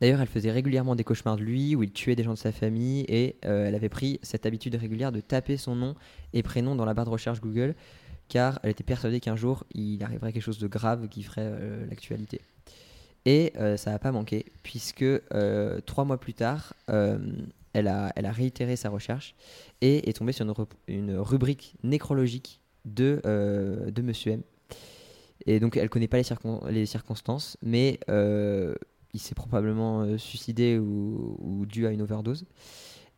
D'ailleurs, 0.00 0.20
elle 0.20 0.28
faisait 0.28 0.50
régulièrement 0.50 0.94
des 0.94 1.04
cauchemars 1.04 1.36
de 1.36 1.42
lui 1.42 1.74
où 1.74 1.82
il 1.82 1.90
tuait 1.90 2.16
des 2.16 2.22
gens 2.22 2.34
de 2.34 2.38
sa 2.38 2.52
famille 2.52 3.04
et 3.08 3.36
euh, 3.44 3.66
elle 3.66 3.74
avait 3.74 3.88
pris 3.88 4.20
cette 4.22 4.44
habitude 4.44 4.74
régulière 4.74 5.10
de 5.12 5.20
taper 5.20 5.56
son 5.56 5.74
nom 5.74 5.94
et 6.32 6.42
prénom 6.42 6.74
dans 6.74 6.84
la 6.84 6.92
barre 6.94 7.06
de 7.06 7.10
recherche 7.10 7.40
Google 7.40 7.74
car 8.28 8.58
elle 8.62 8.70
était 8.70 8.84
persuadée 8.84 9.20
qu'un 9.20 9.36
jour 9.36 9.64
il 9.72 10.02
arriverait 10.02 10.32
quelque 10.32 10.42
chose 10.42 10.58
de 10.58 10.66
grave 10.66 11.08
qui 11.08 11.22
ferait 11.22 11.42
euh, 11.44 11.86
l'actualité. 11.88 12.40
Et 13.24 13.52
euh, 13.56 13.76
ça 13.76 13.90
n'a 13.90 13.98
pas 13.98 14.12
manqué 14.12 14.46
puisque 14.62 15.04
trois 15.86 16.04
mois 16.04 16.18
plus 16.18 16.34
tard, 16.34 16.74
elle, 17.72 17.88
a, 17.88 18.12
réitéré 18.32 18.76
sa 18.76 18.88
recherche 18.88 19.34
et 19.80 20.08
est 20.08 20.12
tombée 20.12 20.32
sur 20.32 20.44
une, 20.44 20.52
ru- 20.52 20.66
une 20.88 21.16
rubrique 21.16 21.74
nécrologique 21.82 22.60
de, 22.84 23.20
de 23.24 24.02
Monsieur 24.02 24.32
M. 24.32 24.42
Et 25.46 25.60
donc 25.60 25.76
elle 25.76 25.88
connaît 25.88 26.08
pas 26.08 26.18
les, 26.18 26.22
circon- 26.22 26.68
les 26.68 26.86
circonstances, 26.86 27.56
mais 27.62 27.98
il 29.16 29.18
s'est 29.18 29.34
probablement 29.34 30.02
euh, 30.02 30.18
suicidé 30.18 30.78
ou, 30.78 31.64
dû 31.66 31.86
à 31.86 31.90
une 31.90 32.02
overdose. 32.02 32.44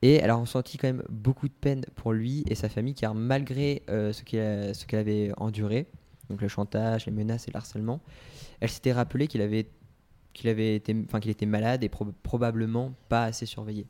Et 0.01 0.15
elle 0.15 0.31
a 0.31 0.37
ressenti 0.37 0.79
quand 0.79 0.89
même 0.89 1.03
beaucoup 1.09 1.49
de 1.49 1.53
peine 1.53 1.85
pour 1.97 2.13
lui 2.13 2.45
et 2.47 2.55
sa 2.55 2.69
famille, 2.69 2.95
car 2.95 3.15
malgré 3.15 3.83
euh, 3.91 4.13
ce 4.13 4.23
qu'elle 4.23 4.99
avait 4.99 5.33
enduré, 5.37 5.89
donc 6.31 6.41
le 6.41 6.49
chantage, 6.49 7.07
les 7.07 7.13
menaces 7.13 7.49
et 7.49 7.51
le 7.51 7.57
harcèlement, 7.57 8.01
elle 8.61 8.69
s'était 8.69 8.93
rappelé 8.93 9.27
qu'il 9.27 9.43
avait, 9.43 9.69
qu'il 10.35 10.49
avait 10.49 10.77
été, 10.77 10.95
enfin 11.05 11.19
qu'il 11.19 11.33
était 11.33 11.47
malade 11.47 11.83
et 11.83 11.89
prob- 11.89 12.13
probablement 12.23 12.95
pas 13.09 13.25
assez 13.25 13.45
surveillé. 13.45 13.87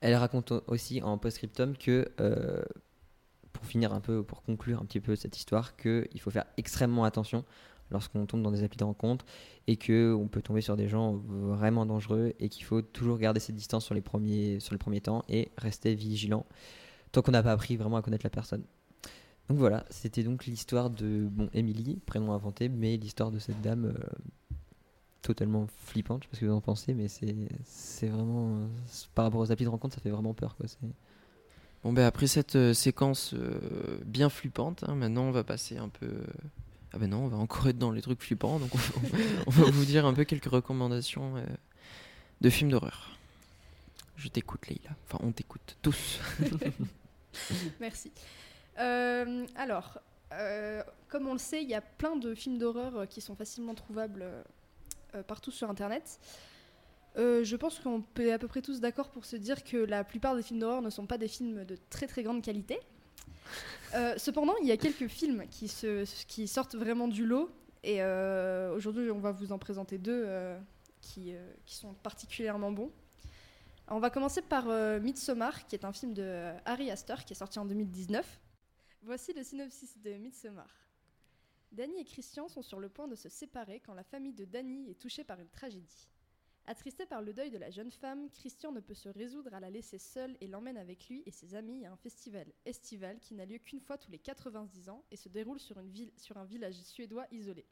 Elle 0.00 0.14
raconte 0.16 0.50
au- 0.52 0.64
aussi 0.66 1.02
en 1.02 1.18
post-scriptum 1.18 1.76
que, 1.76 2.08
euh, 2.20 2.62
pour 3.52 3.64
finir 3.64 3.92
un 3.92 4.00
peu, 4.00 4.24
pour 4.24 4.42
conclure 4.42 4.80
un 4.80 4.86
petit 4.86 5.00
peu 5.00 5.14
cette 5.14 5.36
histoire, 5.36 5.76
qu'il 5.76 6.20
faut 6.20 6.30
faire 6.30 6.46
extrêmement 6.56 7.04
attention 7.04 7.44
lorsqu'on 7.90 8.26
tombe 8.26 8.42
dans 8.42 8.50
des 8.50 8.64
applis 8.64 8.78
de 8.78 8.84
rencontre 8.84 9.24
et 9.66 9.76
que 9.76 10.14
on 10.14 10.28
peut 10.28 10.42
tomber 10.42 10.60
sur 10.60 10.76
des 10.76 10.88
gens 10.88 11.14
vraiment 11.26 11.86
dangereux 11.86 12.34
et 12.38 12.48
qu'il 12.48 12.64
faut 12.64 12.82
toujours 12.82 13.18
garder 13.18 13.40
cette 13.40 13.56
distance 13.56 13.84
sur 13.84 13.94
les 13.94 14.00
premiers, 14.00 14.60
sur 14.60 14.74
le 14.74 14.78
premier 14.78 15.00
temps 15.00 15.24
et 15.28 15.50
rester 15.56 15.94
vigilant 15.94 16.46
tant 17.12 17.22
qu'on 17.22 17.32
n'a 17.32 17.42
pas 17.42 17.52
appris 17.52 17.76
vraiment 17.76 17.96
à 17.96 18.02
connaître 18.02 18.24
la 18.24 18.30
personne. 18.30 18.62
Donc 19.48 19.58
voilà, 19.58 19.84
c'était 19.88 20.22
donc 20.22 20.44
l'histoire 20.44 20.90
de 20.90 21.26
bon 21.30 21.48
Emily, 21.54 21.98
prénom 22.04 22.32
inventé, 22.32 22.68
mais 22.68 22.96
l'histoire 22.96 23.30
de 23.30 23.38
cette 23.38 23.60
dame 23.62 23.86
euh, 23.86 24.52
totalement 25.22 25.66
flippante. 25.78 26.24
Je 26.24 26.26
sais 26.26 26.30
pas 26.30 26.36
ce 26.36 26.40
que 26.40 26.46
vous 26.46 26.52
en 26.56 26.60
pensez, 26.60 26.92
mais 26.92 27.08
c'est 27.08 28.08
vraiment 28.08 28.56
euh, 28.56 28.66
par 29.14 29.24
rapport 29.24 29.40
aux 29.40 29.50
applis 29.50 29.64
de 29.64 29.70
rencontre, 29.70 29.94
ça 29.94 30.02
fait 30.02 30.10
vraiment 30.10 30.34
peur 30.34 30.54
quoi. 30.56 30.66
Bon, 31.82 31.92
ben 31.92 32.04
après 32.04 32.26
cette 32.26 32.56
euh, 32.56 32.74
séquence 32.74 33.34
bien 34.04 34.28
flippante, 34.28 34.84
hein, 34.86 34.94
maintenant 34.94 35.22
on 35.22 35.30
va 35.30 35.44
passer 35.44 35.78
un 35.78 35.88
peu. 35.88 36.10
Ah 36.92 36.98
ben 36.98 37.10
non, 37.10 37.24
on 37.24 37.28
va 37.28 37.36
encore 37.36 37.68
être 37.68 37.78
dans 37.78 37.90
les 37.90 38.00
trucs 38.00 38.22
flippants, 38.22 38.58
donc 38.58 38.70
on 39.46 39.50
va, 39.50 39.70
vous 39.70 39.84
dire 39.84 40.06
un 40.06 40.14
peu 40.14 40.24
quelques 40.24 40.46
recommandations 40.46 41.36
euh, 41.36 41.44
de 42.40 42.50
films 42.50 42.70
d'horreur. 42.70 43.18
Je 44.16 44.28
t'écoute, 44.28 44.66
Leïla. 44.68 44.90
Enfin, 45.06 45.18
on 45.22 45.30
t'écoute 45.30 45.76
tous. 45.82 46.18
Merci. 47.80 48.10
Euh, 48.78 49.46
alors, 49.54 49.98
euh, 50.32 50.82
comme 51.08 51.28
on 51.28 51.34
le 51.34 51.38
sait, 51.38 51.62
il 51.62 51.68
y 51.68 51.74
a 51.74 51.82
plein 51.82 52.16
de 52.16 52.34
films 52.34 52.58
d'horreur 52.58 53.06
qui 53.06 53.20
sont 53.20 53.36
facilement 53.36 53.74
trouvables 53.74 54.24
partout 55.26 55.50
sur 55.50 55.70
Internet. 55.70 56.18
Je 57.16 57.56
pense 57.56 57.78
qu'on 57.80 58.00
peut 58.00 58.32
à 58.32 58.38
peu 58.38 58.48
près 58.48 58.62
tous 58.62 58.80
d'accord 58.80 59.10
pour 59.10 59.24
se 59.24 59.36
dire 59.36 59.62
que 59.62 59.76
la 59.76 60.04
plupart 60.04 60.34
des 60.34 60.42
films 60.42 60.60
d'horreur 60.60 60.82
ne 60.82 60.90
sont 60.90 61.06
pas 61.06 61.18
des 61.18 61.28
films 61.28 61.64
de 61.64 61.76
très 61.90 62.06
très 62.06 62.22
grande 62.22 62.42
qualité. 62.42 62.80
Euh, 63.94 64.14
cependant, 64.18 64.54
il 64.60 64.66
y 64.66 64.72
a 64.72 64.76
quelques 64.76 65.08
films 65.08 65.46
qui, 65.48 66.48
sortent 66.48 66.74
vraiment 66.74 67.08
du 67.08 67.26
lot. 67.26 67.50
Et 67.82 68.02
euh, 68.02 68.74
aujourd'hui, 68.74 69.10
on 69.10 69.18
va 69.18 69.32
vous 69.32 69.52
en 69.52 69.58
présenter 69.58 69.98
deux 69.98 70.24
euh, 70.26 70.58
qui, 71.00 71.34
sont 71.66 71.94
particulièrement 71.94 72.72
bons. 72.72 72.90
On 73.88 74.00
va 74.00 74.10
commencer 74.10 74.42
par 74.42 74.66
Midsommar, 75.00 75.66
qui 75.66 75.74
est 75.74 75.84
un 75.84 75.92
film 75.92 76.12
de 76.12 76.52
Harry 76.66 76.90
Astor 76.90 77.24
qui 77.24 77.32
est 77.32 77.36
sorti 77.36 77.58
en 77.58 77.64
2019. 77.64 78.40
Voici 79.02 79.32
le 79.32 79.42
synopsis 79.42 79.96
de 79.98 80.10
Midsommar. 80.14 80.68
Danny 81.72 82.00
et 82.00 82.04
Christian 82.04 82.48
sont 82.48 82.62
sur 82.62 82.80
le 82.80 82.88
point 82.88 83.08
de 83.08 83.14
se 83.14 83.28
séparer 83.28 83.80
quand 83.80 83.94
la 83.94 84.02
famille 84.02 84.32
de 84.32 84.44
Danny 84.44 84.90
est 84.90 84.98
touchée 84.98 85.24
par 85.24 85.40
une 85.40 85.48
tragédie. 85.48 86.08
Attristé 86.70 87.06
par 87.06 87.22
le 87.22 87.32
deuil 87.32 87.50
de 87.50 87.56
la 87.56 87.70
jeune 87.70 87.90
femme, 87.90 88.28
Christian 88.28 88.72
ne 88.72 88.80
peut 88.80 88.92
se 88.92 89.08
résoudre 89.08 89.54
à 89.54 89.58
la 89.58 89.70
laisser 89.70 89.96
seule 89.96 90.36
et 90.42 90.46
l'emmène 90.46 90.76
avec 90.76 91.08
lui 91.08 91.22
et 91.24 91.30
ses 91.30 91.54
amis 91.54 91.86
à 91.86 91.92
un 91.92 91.96
festival 91.96 92.52
estival 92.66 93.18
qui 93.20 93.32
n'a 93.34 93.46
lieu 93.46 93.56
qu'une 93.56 93.80
fois 93.80 93.96
tous 93.96 94.10
les 94.10 94.18
90 94.18 94.90
ans 94.90 95.02
et 95.10 95.16
se 95.16 95.30
déroule 95.30 95.58
sur, 95.58 95.78
une 95.78 95.88
ville, 95.88 96.12
sur 96.18 96.36
un 96.36 96.44
village 96.44 96.74
suédois 96.82 97.26
isolé. 97.30 97.64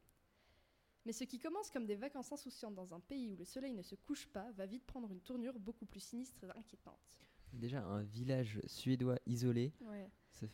Mais 1.05 1.13
ce 1.13 1.25
qui 1.25 1.39
commence 1.39 1.71
comme 1.71 1.85
des 1.85 1.95
vacances 1.95 2.33
insouciantes 2.33 2.75
dans 2.75 2.95
un 2.95 3.01
pays 3.01 3.29
où 3.29 3.37
le 3.37 3.45
soleil 3.45 3.75
ne 3.75 3.83
se 3.83 3.97
couche 3.97 4.29
pas 4.29 4.51
va 4.53 4.65
vite 4.65 4.87
prendre 4.87 5.13
une 5.13 5.21
tournure 5.21 5.59
beaucoup 5.59 5.85
plus 5.85 6.01
sinistre 6.01 6.45
et 6.45 6.59
inquiétante. 6.59 7.19
déjà 7.53 7.85
un 7.85 8.03
village 8.03 8.63
suédois 8.65 9.19
isolé. 9.27 9.75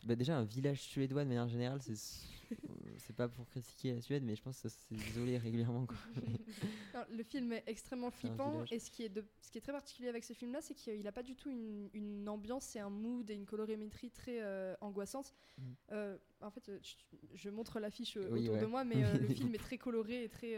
Bah, 0.04 0.14
déjà 0.14 0.36
un 0.38 0.44
village 0.44 0.80
suédois 0.82 1.24
de 1.24 1.28
manière 1.28 1.48
générale, 1.48 1.80
c'est 1.82 1.96
c'est 2.98 3.16
pas 3.16 3.28
pour 3.28 3.46
critiquer 3.48 3.94
la 3.94 4.00
Suède, 4.00 4.22
mais 4.24 4.36
je 4.36 4.42
pense 4.42 4.60
que 4.60 4.68
ça 4.68 4.76
s'est 4.76 4.94
isolé 4.94 5.38
régulièrement. 5.38 5.86
quoi. 5.86 5.96
Le 7.10 7.22
film 7.22 7.52
est 7.52 7.64
extrêmement 7.66 8.10
C'est 8.10 8.18
flippant 8.28 8.64
et 8.70 8.78
ce 8.78 8.90
qui, 8.90 9.02
est 9.04 9.08
de- 9.08 9.24
ce 9.40 9.50
qui 9.50 9.58
est 9.58 9.60
très 9.62 9.72
particulier 9.72 10.08
avec 10.08 10.24
ce 10.24 10.34
film-là, 10.34 10.60
c'est 10.60 10.74
qu'il 10.74 11.02
n'a 11.02 11.12
pas 11.12 11.22
du 11.22 11.34
tout 11.34 11.48
une, 11.50 11.88
une 11.94 12.28
ambiance 12.28 12.76
et 12.76 12.80
un 12.80 12.90
mood 12.90 13.28
et 13.30 13.34
une 13.34 13.46
colorimétrie 13.46 14.10
très 14.10 14.42
euh, 14.42 14.74
angoissante. 14.82 15.34
Mhm. 15.58 15.74
Euh, 15.92 16.18
en 16.42 16.50
fait, 16.50 16.68
euh, 16.68 16.78
je, 16.82 16.94
je 17.34 17.50
montre 17.50 17.80
l'affiche 17.80 18.16
euh, 18.18 18.28
Oui, 18.30 18.48
autour 18.48 18.60
de 18.60 18.66
moi, 18.66 18.84
mais 18.84 18.96
le 19.18 19.26
film 19.34 19.54
est 19.54 19.58
très 19.58 19.78
coloré 19.78 20.24
et 20.24 20.28
très. 20.28 20.56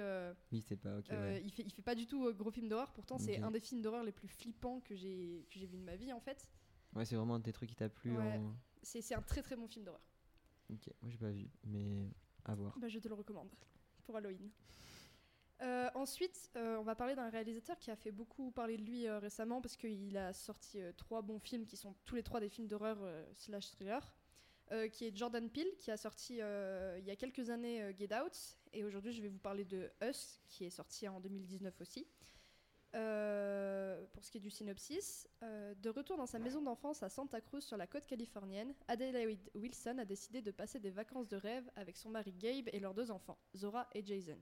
Oui, 0.53 0.61
c'est 0.61 0.77
pas 0.77 0.99
ok. 0.99 1.07
ouais. 1.11 1.41
il, 1.45 1.51
fait, 1.53 1.63
il 1.63 1.73
fait 1.73 1.83
pas 1.83 1.95
du 1.95 2.07
tout 2.07 2.33
gros 2.35 2.51
film 2.51 2.69
d'horreur. 2.69 2.93
Pourtant, 2.93 3.19
c'est 3.19 3.39
un 3.39 3.51
des 3.53 3.61
films 3.61 3.83
d'horreur 3.83 4.03
les 4.05 4.13
plus 4.13 4.29
flippants 4.29 4.81
que 4.81 4.95
j'ai 4.97 5.47
que 5.51 5.59
j'ai 5.59 5.67
vu 5.67 5.77
de 5.77 5.83
ma 5.85 5.95
vie 5.97 6.13
en 6.13 6.21
fait. 6.21 6.49
Ouais, 6.95 7.05
c'est 7.05 7.17
vraiment 7.17 7.37
un 7.37 7.41
des 7.41 7.53
trucs 7.53 7.69
qui 7.71 7.77
t'a 7.77 7.89
plu. 7.89 8.17
Ouais. 8.17 8.39
en- 8.39 8.55
C'est 8.85 9.15
un 9.15 9.23
très 9.23 9.43
très 9.43 9.57
bon 9.57 9.67
film 9.67 9.85
d'horreur. 9.85 10.03
Ok, 10.71 10.89
moi 11.03 11.11
j'ai 11.11 11.19
pas 11.19 11.31
vu, 11.31 11.51
mais 11.65 12.11
à 12.45 12.55
voir. 12.55 12.79
Bah, 12.79 12.89
je 12.89 12.99
te 12.99 13.09
le 13.09 13.15
recommande 13.15 13.51
pour 14.05 14.17
Halloween. 14.17 14.51
Euh, 15.63 15.89
ensuite, 15.95 16.51
euh, 16.57 16.77
on 16.79 16.83
va 16.83 16.95
parler 16.95 17.15
d'un 17.15 17.31
réalisateur 17.31 17.79
qui 17.79 17.91
a 17.91 17.97
fait 17.97 18.11
beaucoup 18.11 18.51
parler 18.51 18.77
de 18.77 18.83
lui 18.83 19.07
euh, 19.07 19.19
récemment 19.19 19.61
parce 19.61 19.77
qu'il 19.77 20.17
a 20.17 20.33
sorti 20.33 20.79
trois 20.97 21.23
bons 21.23 21.39
films 21.39 21.65
qui 21.65 21.77
sont 21.77 21.95
tous 22.05 22.17
les 22.17 22.23
trois 22.23 22.41
des 22.41 22.49
films 22.49 22.67
d'horreur 22.67 22.99
slash 23.35 23.71
thriller, 23.71 24.15
qui 24.93 25.07
est 25.07 25.17
Jordan 25.17 25.49
Peele 25.49 25.77
qui 25.79 25.91
a 25.91 25.97
sorti 25.97 26.35
il 26.35 27.05
y 27.05 27.11
a 27.11 27.17
quelques 27.17 27.51
années 27.51 27.95
Get 27.97 28.15
Out 28.15 28.59
et 28.73 28.85
aujourd'hui 28.85 29.13
je 29.13 29.23
vais 29.23 29.29
vous 29.29 29.39
parler 29.39 29.65
de 29.65 29.91
Us 30.03 30.41
qui 30.49 30.65
est 30.65 30.71
sorti 30.71 31.07
en 31.07 31.21
2019 31.21 31.81
aussi. 31.81 32.07
Euh, 32.95 34.05
pour 34.13 34.25
ce 34.25 34.31
qui 34.31 34.39
est 34.39 34.41
du 34.41 34.51
synopsis, 34.51 35.29
euh, 35.43 35.75
de 35.75 35.91
retour 35.91 36.17
dans 36.17 36.27
sa 36.27 36.39
maison 36.39 36.63
d'enfance 36.63 37.03
à 37.03 37.09
Santa 37.09 37.41
Cruz 37.41 37.61
sur 37.61 37.77
la 37.77 37.89
côte 37.89 38.07
californienne, 38.07 38.73
Adelaide 38.87 39.37
Wilson 39.57 39.99
a 39.99 40.05
décidé 40.05 40.43
de 40.43 40.53
passer 40.53 40.79
des 40.79 40.91
vacances 40.91 41.27
de 41.27 41.37
rêve 41.37 41.69
avec 41.75 41.97
son 41.97 42.11
mari 42.11 42.33
Gabe 42.33 42.69
et 42.73 42.79
leurs 42.79 42.95
deux 42.95 43.11
enfants, 43.11 43.39
Zora 43.57 43.89
et 43.95 44.05
Jason. 44.05 44.39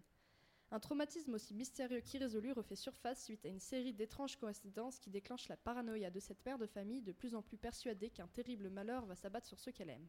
Un 0.70 0.80
traumatisme 0.80 1.34
aussi 1.34 1.54
mystérieux 1.54 2.00
qu'irrésolu 2.00 2.52
refait 2.52 2.76
surface 2.76 3.24
suite 3.24 3.44
à 3.46 3.48
une 3.48 3.58
série 3.58 3.94
d'étranges 3.94 4.36
coïncidences 4.36 4.98
qui 4.98 5.10
déclenchent 5.10 5.48
la 5.48 5.56
paranoïa 5.56 6.10
de 6.10 6.20
cette 6.20 6.44
mère 6.44 6.58
de 6.58 6.66
famille 6.66 7.02
de 7.02 7.12
plus 7.12 7.34
en 7.34 7.42
plus 7.42 7.58
persuadée 7.58 8.10
qu'un 8.10 8.26
terrible 8.26 8.68
malheur 8.68 9.06
va 9.06 9.14
s'abattre 9.14 9.46
sur 9.46 9.58
ceux 9.58 9.72
qu'elle 9.72 9.90
aime. 9.90 10.08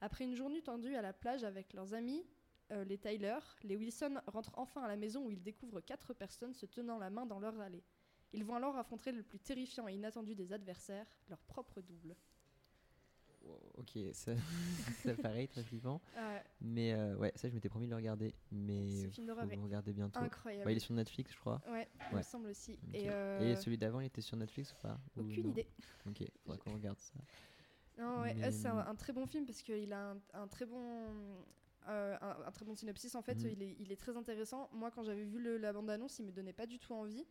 Après 0.00 0.24
une 0.24 0.34
journée 0.34 0.62
tendue 0.62 0.94
à 0.94 1.02
la 1.02 1.12
plage 1.12 1.44
avec 1.44 1.72
leurs 1.72 1.92
amis, 1.94 2.24
euh, 2.70 2.84
les 2.84 2.98
Tyler, 2.98 3.38
les 3.62 3.76
Wilson 3.76 4.20
rentrent 4.26 4.52
enfin 4.58 4.82
à 4.82 4.88
la 4.88 4.96
maison 4.96 5.24
où 5.26 5.30
ils 5.30 5.42
découvrent 5.42 5.80
quatre 5.80 6.12
personnes 6.14 6.54
se 6.54 6.66
tenant 6.66 6.98
la 6.98 7.10
main 7.10 7.26
dans 7.26 7.40
leur 7.40 7.58
allée. 7.60 7.82
Ils 8.32 8.44
vont 8.44 8.56
alors 8.56 8.76
affronter 8.76 9.10
le 9.12 9.22
plus 9.22 9.38
terrifiant 9.38 9.88
et 9.88 9.94
inattendu 9.94 10.34
des 10.34 10.52
adversaires, 10.52 11.06
leur 11.28 11.38
propre 11.40 11.80
double. 11.80 12.14
Ok, 13.76 13.96
ça, 14.12 14.32
ça 15.04 15.14
paraît 15.14 15.46
très 15.46 15.62
flippant. 15.62 16.02
Euh, 16.16 16.38
Mais 16.60 16.92
euh, 16.92 17.16
ouais, 17.16 17.32
ça 17.36 17.48
je 17.48 17.54
m'étais 17.54 17.68
promis 17.68 17.86
de 17.86 17.90
le 17.90 17.96
regarder. 17.96 18.34
Mais 18.50 19.10
faut 19.10 19.22
le 19.22 19.62
regarder 19.62 19.92
bientôt. 19.92 20.20
incroyable. 20.20 20.64
Bah, 20.64 20.72
il 20.72 20.76
est 20.76 20.80
sur 20.80 20.94
Netflix, 20.94 21.32
je 21.32 21.38
crois. 21.38 21.62
Ouais, 21.70 21.88
il 22.10 22.16
me 22.16 22.22
semble 22.22 22.48
aussi. 22.48 22.78
Et, 22.92 23.04
euh, 23.06 23.52
Et 23.52 23.56
celui 23.56 23.78
d'avant, 23.78 24.00
il 24.00 24.06
était 24.06 24.20
sur 24.20 24.36
Netflix 24.36 24.72
ou 24.72 24.76
pas? 24.82 24.98
Aucune 25.16 25.48
idée. 25.50 25.66
Ok, 26.06 26.24
faudra 26.42 26.58
qu'on 26.58 26.74
regarde 26.74 26.98
ça. 26.98 27.14
Non, 27.96 28.20
ouais, 28.22 28.34
Mais- 28.34 28.44
euh, 28.46 28.50
c'est 28.52 28.68
un, 28.68 28.78
un 28.78 28.94
très 28.94 29.12
bon 29.12 29.26
film 29.26 29.46
parce 29.46 29.62
qu'il 29.62 29.92
a 29.92 30.10
un, 30.12 30.20
un 30.34 30.46
très 30.48 30.66
bon. 30.66 31.44
Euh, 31.88 32.16
un, 32.20 32.36
un 32.46 32.50
très 32.52 32.64
bon 32.64 32.74
synopsis 32.74 33.14
en 33.14 33.22
fait, 33.22 33.42
Mhm. 33.44 33.50
il, 33.50 33.62
est, 33.62 33.76
il 33.80 33.92
est 33.92 33.96
très 33.96 34.16
intéressant. 34.16 34.68
Moi, 34.72 34.90
quand 34.90 35.02
j'avais 35.02 35.24
vu 35.24 35.38
le- 35.40 35.58
la 35.58 35.72
bande-annonce, 35.72 36.18
il 36.18 36.26
me 36.26 36.32
donnait 36.32 36.52
pas 36.52 36.66
du 36.66 36.78
tout 36.78 36.94
envie. 36.94 37.24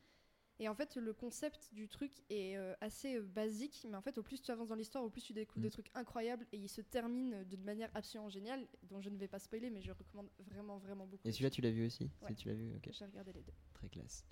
Et 0.60 0.68
en 0.68 0.74
fait, 0.74 0.96
le 0.96 1.14
concept 1.14 1.70
du 1.72 1.88
truc 1.88 2.12
est 2.32 2.58
euh, 2.58 2.74
assez 2.82 3.18
euh, 3.18 3.22
basique, 3.22 3.86
mais 3.88 3.96
en 3.96 4.02
fait, 4.02 4.18
au 4.18 4.24
plus 4.24 4.42
tu 4.42 4.50
avances 4.50 4.70
dans 4.70 4.76
l'histoire, 4.76 5.04
au 5.04 5.10
plus 5.12 5.22
tu 5.22 5.32
découvres 5.34 5.60
Mhm. 5.60 5.64
des 5.68 5.70
trucs 5.70 5.92
incroyables 5.94 6.48
et 6.52 6.58
il 6.58 6.68
se 6.68 6.82
termine 6.82 7.44
d'une 7.44 7.64
manière 7.64 7.92
absolument 7.94 8.30
géniale, 8.30 8.68
dont 8.82 9.00
je 9.00 9.10
ne 9.12 9.18
vais 9.18 9.28
pas 9.28 9.38
spoiler, 9.38 9.70
mais 9.70 9.82
je 9.82 9.92
recommande 9.92 10.30
vraiment, 10.40 10.80
vraiment 10.80 11.06
beaucoup. 11.06 11.28
Et 11.28 11.32
celui-là, 11.32 11.52
tu 11.52 11.62
l'as 11.62 11.70
vu 11.70 11.86
aussi? 11.86 12.10
Ouais. 12.24 12.34
Tu 12.34 12.48
l'as 12.48 12.56
vu, 12.56 12.74
ok. 12.76 12.90
J'ai 12.92 13.06
regardé 13.06 13.34
les 13.34 13.44
deux. 13.44 13.54
Très 13.74 13.88
classe. 13.90 14.26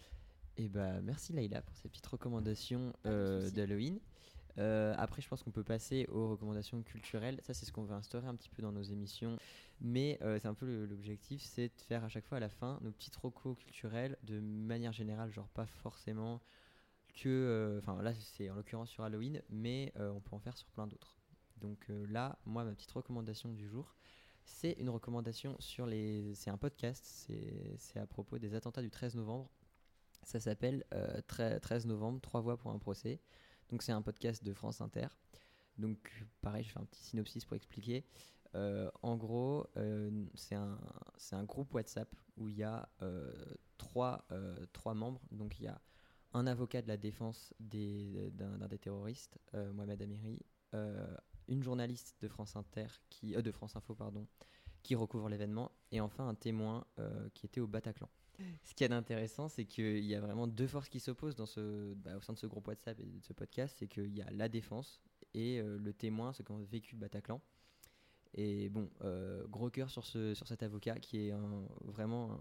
Et 0.57 0.67
bah 0.69 0.99
merci 1.01 1.31
Laïla 1.33 1.61
pour 1.61 1.75
ces 1.77 1.89
petites 1.89 2.07
recommandations 2.07 2.91
Pas 3.03 3.09
de 3.09 3.13
euh, 3.13 3.41
souci. 3.41 3.53
d'Halloween. 3.53 3.99
Euh, 4.57 4.93
après, 4.97 5.21
je 5.21 5.27
pense 5.27 5.43
qu'on 5.43 5.51
peut 5.51 5.63
passer 5.63 6.05
aux 6.09 6.29
recommandations 6.29 6.81
culturelles. 6.83 7.39
Ça, 7.43 7.53
c'est 7.53 7.65
ce 7.65 7.71
qu'on 7.71 7.83
veut 7.83 7.95
instaurer 7.95 8.27
un 8.27 8.35
petit 8.35 8.49
peu 8.49 8.61
dans 8.61 8.71
nos 8.71 8.83
émissions. 8.83 9.37
Mais 9.81 10.17
euh, 10.21 10.39
c'est 10.39 10.47
un 10.47 10.53
peu 10.53 10.85
l'objectif, 10.85 11.41
c'est 11.43 11.67
de 11.67 11.81
faire 11.81 12.03
à 12.03 12.09
chaque 12.09 12.25
fois 12.25 12.37
à 12.37 12.41
la 12.41 12.49
fin 12.49 12.79
nos 12.81 12.91
petites 12.91 13.15
recos 13.17 13.57
culturelles 13.57 14.17
de 14.23 14.39
manière 14.39 14.93
générale, 14.93 15.31
genre 15.31 15.49
pas 15.49 15.65
forcément 15.65 16.41
que. 17.15 17.29
euh, 17.29 17.79
Enfin, 17.79 18.01
là, 18.01 18.13
c'est 18.13 18.49
en 18.49 18.55
l'occurrence 18.55 18.89
sur 18.89 19.03
Halloween, 19.03 19.41
mais 19.49 19.93
on 19.99 20.19
peut 20.21 20.35
en 20.35 20.39
faire 20.39 20.57
sur 20.57 20.67
plein 20.69 20.87
d'autres. 20.87 21.17
Donc 21.57 21.85
là, 22.09 22.37
moi, 22.45 22.63
ma 22.63 22.71
petite 22.73 22.91
recommandation 22.91 23.49
du 23.49 23.67
jour, 23.67 23.95
c'est 24.45 24.73
une 24.73 24.89
recommandation 24.89 25.55
sur 25.59 25.85
les. 25.85 26.33
C'est 26.35 26.49
un 26.49 26.57
podcast, 26.57 27.03
c'est 27.77 27.99
à 27.99 28.05
propos 28.07 28.37
des 28.39 28.53
attentats 28.55 28.81
du 28.81 28.91
13 28.91 29.15
novembre. 29.15 29.49
Ça 30.23 30.39
s'appelle 30.39 30.83
euh, 30.93 31.21
Tre- 31.27 31.59
13 31.59 31.85
novembre, 31.85 32.19
trois 32.21 32.41
voix 32.41 32.57
pour 32.57 32.71
un 32.71 32.79
procès. 32.79 33.19
Donc 33.69 33.81
c'est 33.81 33.91
un 33.91 34.01
podcast 34.01 34.43
de 34.43 34.53
France 34.53 34.81
Inter. 34.81 35.07
Donc 35.77 36.11
pareil, 36.41 36.63
je 36.63 36.71
fais 36.71 36.79
un 36.79 36.85
petit 36.85 37.03
synopsis 37.03 37.45
pour 37.45 37.55
expliquer. 37.55 38.05
Euh, 38.53 38.89
en 39.01 39.17
gros, 39.17 39.67
euh, 39.75 40.25
c'est 40.33 40.55
un, 40.55 40.79
un 41.31 41.43
groupe 41.43 41.73
WhatsApp 41.73 42.13
où 42.37 42.47
il 42.47 42.55
y 42.55 42.63
a 42.63 42.87
euh, 43.01 43.33
trois, 43.77 44.25
trois 44.71 44.93
membres. 44.93 45.21
Donc 45.31 45.59
il 45.59 45.63
y 45.63 45.67
a 45.67 45.81
un 46.33 46.47
avocat 46.47 46.81
de 46.81 46.87
la 46.87 46.97
défense 46.97 47.53
des- 47.59 48.31
d'un 48.31 48.57
d'un 48.57 48.67
des 48.67 48.77
terroristes, 48.79 49.39
Mohamed 49.53 50.01
Amiri, 50.01 50.39
une 51.47 51.63
journaliste 51.63 52.15
de 52.21 52.27
France 52.27 52.55
Inter, 52.55 52.87
qui, 53.09 53.33
de 53.33 53.51
France 53.51 53.75
Info, 53.75 53.95
pardon, 53.95 54.27
qui 54.83 54.95
recouvre 54.95 55.29
l'événement, 55.29 55.71
et 55.91 56.01
enfin 56.01 56.27
un 56.27 56.35
témoin 56.35 56.85
qui 57.33 57.45
était 57.45 57.61
au 57.61 57.67
Bataclan. 57.67 58.09
Ce 58.63 58.73
qui 58.73 58.83
est 58.83 58.91
intéressant, 58.91 59.47
c'est 59.47 59.65
qu'il 59.65 60.05
y 60.05 60.15
a 60.15 60.21
vraiment 60.21 60.47
deux 60.47 60.67
forces 60.67 60.89
qui 60.89 60.99
s'opposent 60.99 61.35
dans 61.35 61.45
ce, 61.45 61.93
bah, 61.95 62.17
au 62.17 62.21
sein 62.21 62.33
de 62.33 62.37
ce 62.37 62.47
groupe 62.47 62.67
WhatsApp 62.67 62.99
et 62.99 63.05
de 63.05 63.23
ce 63.23 63.33
podcast. 63.33 63.75
C'est 63.79 63.87
qu'il 63.87 64.15
y 64.15 64.21
a 64.21 64.29
la 64.31 64.49
défense 64.49 65.01
et 65.33 65.59
euh, 65.59 65.77
le 65.77 65.93
témoin, 65.93 66.33
ceux 66.33 66.43
qui 66.43 66.51
ont 66.51 66.63
vécu 66.63 66.95
Bataclan. 66.95 67.41
Et 68.33 68.69
bon, 68.69 68.89
euh, 69.03 69.45
gros 69.47 69.69
cœur 69.69 69.89
sur, 69.89 70.05
ce, 70.05 70.33
sur 70.33 70.47
cet 70.47 70.61
avocat 70.61 70.99
qui 70.99 71.27
est 71.27 71.33
vraiment 71.83 72.33
un, 72.33 72.39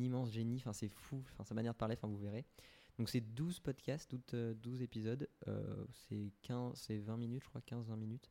immense 0.00 0.30
génie. 0.30 0.56
Enfin, 0.56 0.72
c'est 0.72 0.88
fou, 0.88 1.22
enfin, 1.32 1.44
sa 1.44 1.54
manière 1.54 1.72
de 1.72 1.78
parler, 1.78 1.96
enfin, 1.98 2.08
vous 2.08 2.18
verrez. 2.18 2.44
Donc, 2.98 3.08
c'est 3.08 3.20
12 3.20 3.60
podcasts, 3.60 4.10
12, 4.10 4.22
euh, 4.34 4.54
12 4.54 4.82
épisodes. 4.82 5.28
Euh, 5.48 5.84
c'est 5.90 6.32
15, 6.42 6.74
c'est 6.74 6.98
20 6.98 7.16
minutes, 7.16 7.42
je 7.42 7.48
crois, 7.48 7.60
15-20 7.62 7.96
minutes. 7.96 8.30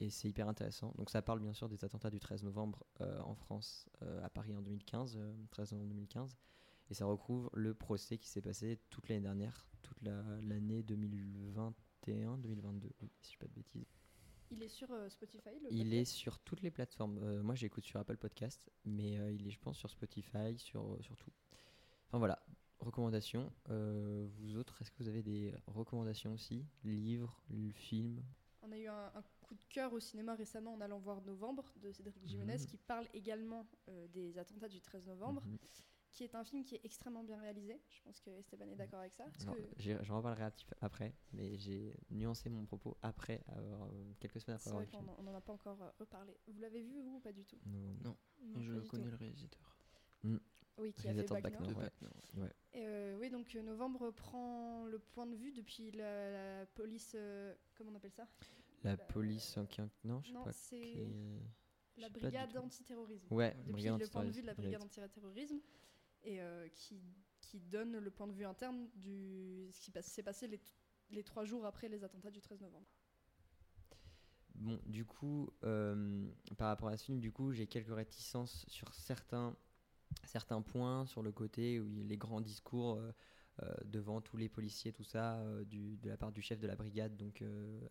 Et 0.00 0.10
c'est 0.10 0.28
hyper 0.28 0.48
intéressant. 0.48 0.92
Donc 0.96 1.10
ça 1.10 1.22
parle 1.22 1.40
bien 1.40 1.52
sûr 1.52 1.68
des 1.68 1.84
attentats 1.84 2.10
du 2.10 2.18
13 2.20 2.42
novembre 2.42 2.84
euh, 3.00 3.20
en 3.20 3.34
France, 3.34 3.88
euh, 4.02 4.24
à 4.24 4.30
Paris 4.30 4.56
en 4.56 4.62
2015, 4.62 5.16
euh, 5.18 5.32
13 5.50 5.72
novembre 5.72 5.90
2015. 5.90 6.36
Et 6.90 6.94
ça 6.94 7.04
recouvre 7.06 7.50
le 7.54 7.74
procès 7.74 8.18
qui 8.18 8.28
s'est 8.28 8.42
passé 8.42 8.78
toute 8.90 9.08
l'année 9.08 9.20
dernière, 9.20 9.68
toute 9.82 10.00
la- 10.02 10.24
l'année 10.42 10.82
2021-2022, 10.82 12.90
oui, 13.02 13.10
si 13.20 13.32
je 13.32 13.34
dis 13.34 13.36
pas 13.38 13.46
de 13.46 13.52
bêtises. 13.52 13.86
Il 14.50 14.62
est 14.64 14.68
sur 14.68 14.90
euh, 14.90 15.08
Spotify 15.08 15.50
le 15.62 15.72
Il 15.72 15.94
est 15.94 16.04
sur 16.04 16.40
toutes 16.40 16.62
les 16.62 16.72
plateformes. 16.72 17.18
Euh, 17.22 17.40
moi, 17.42 17.54
j'écoute 17.54 17.84
sur 17.84 18.00
Apple 18.00 18.16
Podcast, 18.16 18.68
mais 18.84 19.20
euh, 19.20 19.30
il 19.30 19.46
est, 19.46 19.50
je 19.50 19.60
pense, 19.60 19.78
sur 19.78 19.88
Spotify, 19.90 20.58
sur, 20.58 20.96
sur 21.00 21.16
tout. 21.16 21.30
Enfin 22.08 22.18
voilà, 22.18 22.42
recommandations. 22.80 23.52
Euh, 23.68 24.26
vous 24.38 24.56
autres, 24.56 24.82
est-ce 24.82 24.90
que 24.90 24.96
vous 25.00 25.08
avez 25.08 25.22
des 25.22 25.54
recommandations 25.68 26.32
aussi? 26.32 26.66
Livres, 26.82 27.40
films? 27.74 28.20
On 28.62 28.72
a 28.72 28.78
eu 28.78 28.86
un, 28.88 29.06
un 29.14 29.22
coup 29.42 29.54
de 29.54 29.62
cœur 29.68 29.92
au 29.92 30.00
cinéma 30.00 30.34
récemment 30.34 30.74
en 30.74 30.80
allant 30.80 30.98
voir 30.98 31.22
Novembre 31.22 31.64
de 31.76 31.92
Cédric 31.92 32.24
Jiménez 32.26 32.58
Mhm. 32.58 32.66
qui 32.66 32.76
parle 32.76 33.06
également 33.14 33.66
euh, 33.88 34.06
des 34.08 34.36
attentats 34.38 34.68
du 34.68 34.80
13 34.80 35.06
novembre, 35.06 35.42
Mhm. 35.46 35.58
qui 36.12 36.24
est 36.24 36.34
un 36.34 36.44
film 36.44 36.64
qui 36.64 36.74
est 36.74 36.84
extrêmement 36.84 37.24
bien 37.24 37.38
réalisé. 37.40 37.80
Je 37.88 38.02
pense 38.02 38.20
que 38.20 38.30
Esteban 38.30 38.68
est 38.68 38.76
d'accord 38.76 39.00
avec 39.00 39.14
ça. 39.14 39.24
Non, 39.46 39.54
que- 39.54 40.02
J'en 40.04 40.16
reparlerai 40.18 40.42
un 40.44 40.50
petit 40.50 40.66
peu 40.66 40.74
après, 40.82 41.14
mais 41.32 41.56
j'ai 41.56 41.96
nuancé 42.10 42.50
mon 42.50 42.66
propos 42.66 42.96
après, 43.02 43.42
avoir, 43.48 43.84
euh, 43.88 44.12
quelques 44.20 44.40
semaines 44.40 44.56
après 44.56 44.64
C'est 44.64 44.70
avoir 44.70 44.84
vrai 44.84 44.90
film. 45.16 45.24
n'en 45.24 45.34
a 45.34 45.40
pas 45.40 45.52
encore 45.54 45.80
euh, 45.82 45.90
reparlé. 45.98 46.36
Vous 46.48 46.60
l'avez 46.60 46.82
vu, 46.82 47.00
vous, 47.00 47.16
ou 47.16 47.20
pas 47.20 47.32
du 47.32 47.44
tout? 47.46 47.58
Non. 47.64 48.16
Non, 48.42 48.60
je 48.60 48.74
pas 48.74 48.80
du 48.80 48.88
connais 48.88 49.04
tout. 49.04 49.10
le 49.10 49.16
réalisateur. 49.16 49.76
Oui, 50.80 50.92
qui 50.94 51.00
a 51.08 51.12
fait 51.14 51.26
Réalisateur 51.26 51.36
de 51.38 51.42
Bac 51.42 51.60
Nord. 51.60 51.68
de 51.68 52.40
ouais. 52.40 52.50
Et, 52.72 52.86
euh, 52.86 53.16
oui, 53.18 53.30
donc 53.30 53.54
euh, 53.54 53.62
Novembre 53.62 54.10
prend 54.12 54.84
le 54.86 54.98
point 54.98 55.26
de 55.26 55.34
vue 55.34 55.52
depuis 55.52 55.90
la, 55.90 56.60
la 56.60 56.66
police. 56.66 57.12
euh, 57.14 57.54
comment 57.74 57.90
on 57.92 57.94
appelle 57.96 58.12
ça? 58.12 58.26
La 58.82 58.92
La- 58.92 58.96
police 58.96 59.56
en 59.58 59.64
quin- 59.66 59.90
Non, 60.04 60.22
je 60.22 60.28
sais 60.28 60.34
Non, 60.34 60.44
pas. 60.44 60.52
c'est 60.52 60.80
qui- 60.80 61.42
la 61.98 62.08
brigade 62.08 62.56
antiterrorisme. 62.56 63.26
Ouais, 63.32 63.54
Depuis 63.66 63.84
le 63.84 64.06
point 64.08 64.24
de 64.24 64.30
vue 64.30 64.40
de 64.42 64.46
la 64.46 64.54
brigade 64.54 64.82
antiterrorisme 64.82 65.60
et 66.22 66.40
euh, 66.40 66.68
qui, 66.68 67.02
qui 67.40 67.60
donne 67.60 67.98
le 67.98 68.10
point 68.10 68.26
de 68.26 68.32
vue 68.32 68.46
interne 68.46 68.88
du 68.94 69.68
ce 69.72 69.80
qui 69.80 69.92
s'est 70.02 70.22
passé 70.22 70.46
les, 70.48 70.60
les 71.10 71.22
trois 71.24 71.44
jours 71.44 71.66
après 71.66 71.88
les 71.90 72.04
attentats 72.04 72.30
du 72.30 72.40
13 72.40 72.60
novembre. 72.62 72.86
Bon, 74.54 74.78
du 74.86 75.04
coup, 75.06 75.50
euh, 75.64 76.26
par 76.58 76.68
rapport 76.68 76.88
à 76.88 76.96
ce 76.96 77.04
film, 77.04 77.18
du 77.20 77.32
coup, 77.32 77.52
j'ai 77.52 77.66
quelques 77.66 77.94
réticences 77.94 78.64
sur 78.68 78.92
certains, 78.94 79.56
certains 80.24 80.62
points, 80.62 81.06
sur 81.06 81.22
le 81.22 81.32
côté 81.32 81.80
où 81.80 81.86
il- 81.88 82.08
les 82.08 82.16
grands 82.16 82.40
discours 82.40 82.96
euh, 82.96 83.12
euh, 83.62 83.74
devant 83.84 84.20
tous 84.20 84.36
les 84.36 84.48
policiers, 84.48 84.92
tout 84.92 85.04
ça, 85.04 85.36
euh, 85.40 85.64
du- 85.64 85.96
de 85.98 86.08
la 86.08 86.16
part 86.16 86.32
du 86.32 86.40
chef 86.42 86.58
de 86.60 86.66
la 86.66 86.76
brigade, 86.76 87.16
donc 87.16 87.42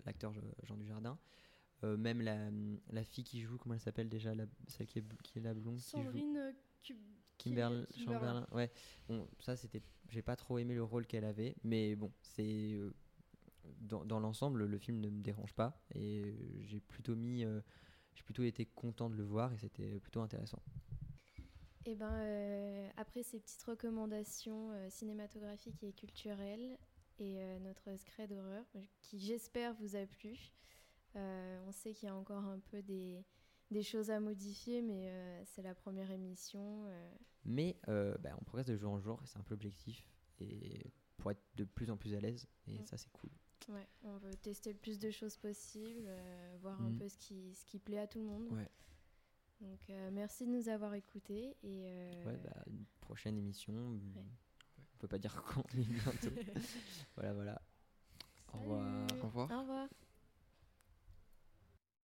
l'acteur 0.06 0.34
Je- 0.34 0.42
Jean 0.64 0.78
Dujardin. 0.78 1.18
Même 1.84 2.22
la, 2.22 2.50
la 2.92 3.04
fille 3.06 3.24
qui 3.24 3.40
joue, 3.40 3.58
comment 3.58 3.74
elle 3.76 3.80
s'appelle 3.80 4.10
déjà, 4.10 4.36
la, 4.36 4.46
celle 4.68 4.86
qui 4.86 5.00
est, 5.00 5.06
qui 5.24 5.38
est 5.40 5.42
la 5.42 5.54
blonde 5.54 5.78
qui 5.78 5.92
joue? 5.92 6.04
Sandrine 6.04 6.54
Kimberl- 7.38 7.86
Kim- 7.88 8.04
Chamberlain. 8.04 8.48
Ouais, 8.52 8.70
bon, 9.08 9.26
ça 9.40 9.56
c'était. 9.56 9.82
J'ai 10.10 10.22
pas 10.22 10.36
trop 10.36 10.58
aimé 10.58 10.76
le 10.76 10.84
rôle 10.84 11.06
qu'elle 11.08 11.24
avait, 11.24 11.56
mais 11.64 11.96
bon, 11.96 12.12
c'est. 12.22 12.74
euh, 12.74 12.94
dans 13.80 14.04
dans 14.04 14.20
l'ensemble, 14.20 14.66
le 14.66 14.78
film 14.78 15.00
ne 15.00 15.10
me 15.10 15.22
dérange 15.22 15.54
pas 15.54 15.82
et 15.96 16.36
j'ai 16.66 16.82
plutôt 16.82 17.16
mis. 17.16 17.46
euh, 17.46 17.62
j'ai 18.14 18.24
plutôt 18.24 18.44
été 18.44 18.66
content 18.66 19.10
de 19.10 19.16
le 19.16 19.24
voir 19.24 19.54
et 19.54 19.58
c'était 19.58 20.00
plutôt 20.02 20.20
intéressant. 20.22 20.62
Et 21.90 21.96
ben, 21.96 22.12
euh, 22.22 22.88
après 22.98 23.24
ces 23.24 23.40
petites 23.40 23.64
recommandations 23.64 24.72
euh, 24.74 24.90
cinématographiques 24.92 25.84
et 25.84 25.92
culturelles 25.92 26.78
et 27.18 27.42
euh, 27.42 27.58
notre 27.62 27.96
scred 27.98 28.30
d'horreur, 28.30 28.64
qui 29.02 29.18
j'espère 29.20 29.74
vous 29.74 29.96
a 29.96 30.06
plu. 30.06 30.38
On 31.16 31.72
sait 31.72 31.94
qu'il 31.94 32.06
y 32.08 32.10
a 32.12 32.16
encore 32.16 32.46
un 32.46 32.60
peu 32.60 32.84
des, 32.84 33.26
des 33.72 33.82
choses 33.82 34.12
à 34.12 34.20
modifier, 34.20 34.84
mais 34.84 35.12
c'est 35.48 35.64
la 35.64 35.74
première 35.74 36.12
émission. 36.12 36.86
Mais 37.44 37.76
bah, 37.88 38.36
on 38.40 38.44
progresse 38.44 38.68
de 38.68 38.76
jour 38.78 38.92
en 38.94 39.00
jour 39.00 39.20
et 39.24 39.26
c'est 39.26 39.40
un 39.40 39.44
peu 39.44 39.56
l'objectif 39.56 40.08
et 40.40 40.94
pour 41.18 41.32
être 41.32 41.42
de 41.56 41.64
plus 41.64 41.90
en 41.90 41.98
plus 41.98 42.14
à 42.14 42.20
l'aise 42.22 42.48
et 42.68 42.78
Mm. 42.80 42.86
ça 42.86 42.96
c'est 42.98 43.10
cool. 43.12 43.32
ouais, 43.70 43.88
on 44.04 44.18
veut 44.20 44.38
tester 44.38 44.72
le 44.72 44.78
plus 44.78 45.00
de 45.00 45.10
choses 45.10 45.36
possible, 45.36 46.08
voir 46.62 46.80
un 46.82 46.92
Mhm. 46.92 47.00
peu 47.00 47.10
ce 47.10 47.18
qui, 47.18 47.54
ce 47.56 47.66
qui 47.66 47.80
plaît 47.80 47.98
à 48.00 48.08
tout 48.08 48.20
le 48.20 48.26
monde. 48.26 48.48
Ouais. 48.52 48.70
Donc 49.62 49.90
euh, 49.90 50.10
merci 50.12 50.46
de 50.46 50.52
nous 50.52 50.70
avoir 50.70 50.94
écoutés 50.94 51.58
et 51.64 51.84
euh, 51.86 52.26
Ouais, 52.26 52.38
bah, 52.38 52.64
une 52.68 52.86
prochaine 53.02 53.38
émission. 53.38 53.74
Ouais. 54.16 54.24
On 54.78 54.98
peut 55.00 55.08
pas 55.08 55.18
dire 55.18 55.44
quand, 55.48 55.64
mais 55.74 55.84
bientôt. 55.84 56.32
voilà, 57.16 57.34
voilà. 57.34 57.62
Au 58.54 58.60
revoir. 58.60 59.08
Au 59.22 59.28
revoir. 59.28 59.52
au 59.52 59.60
revoir. 59.62 59.90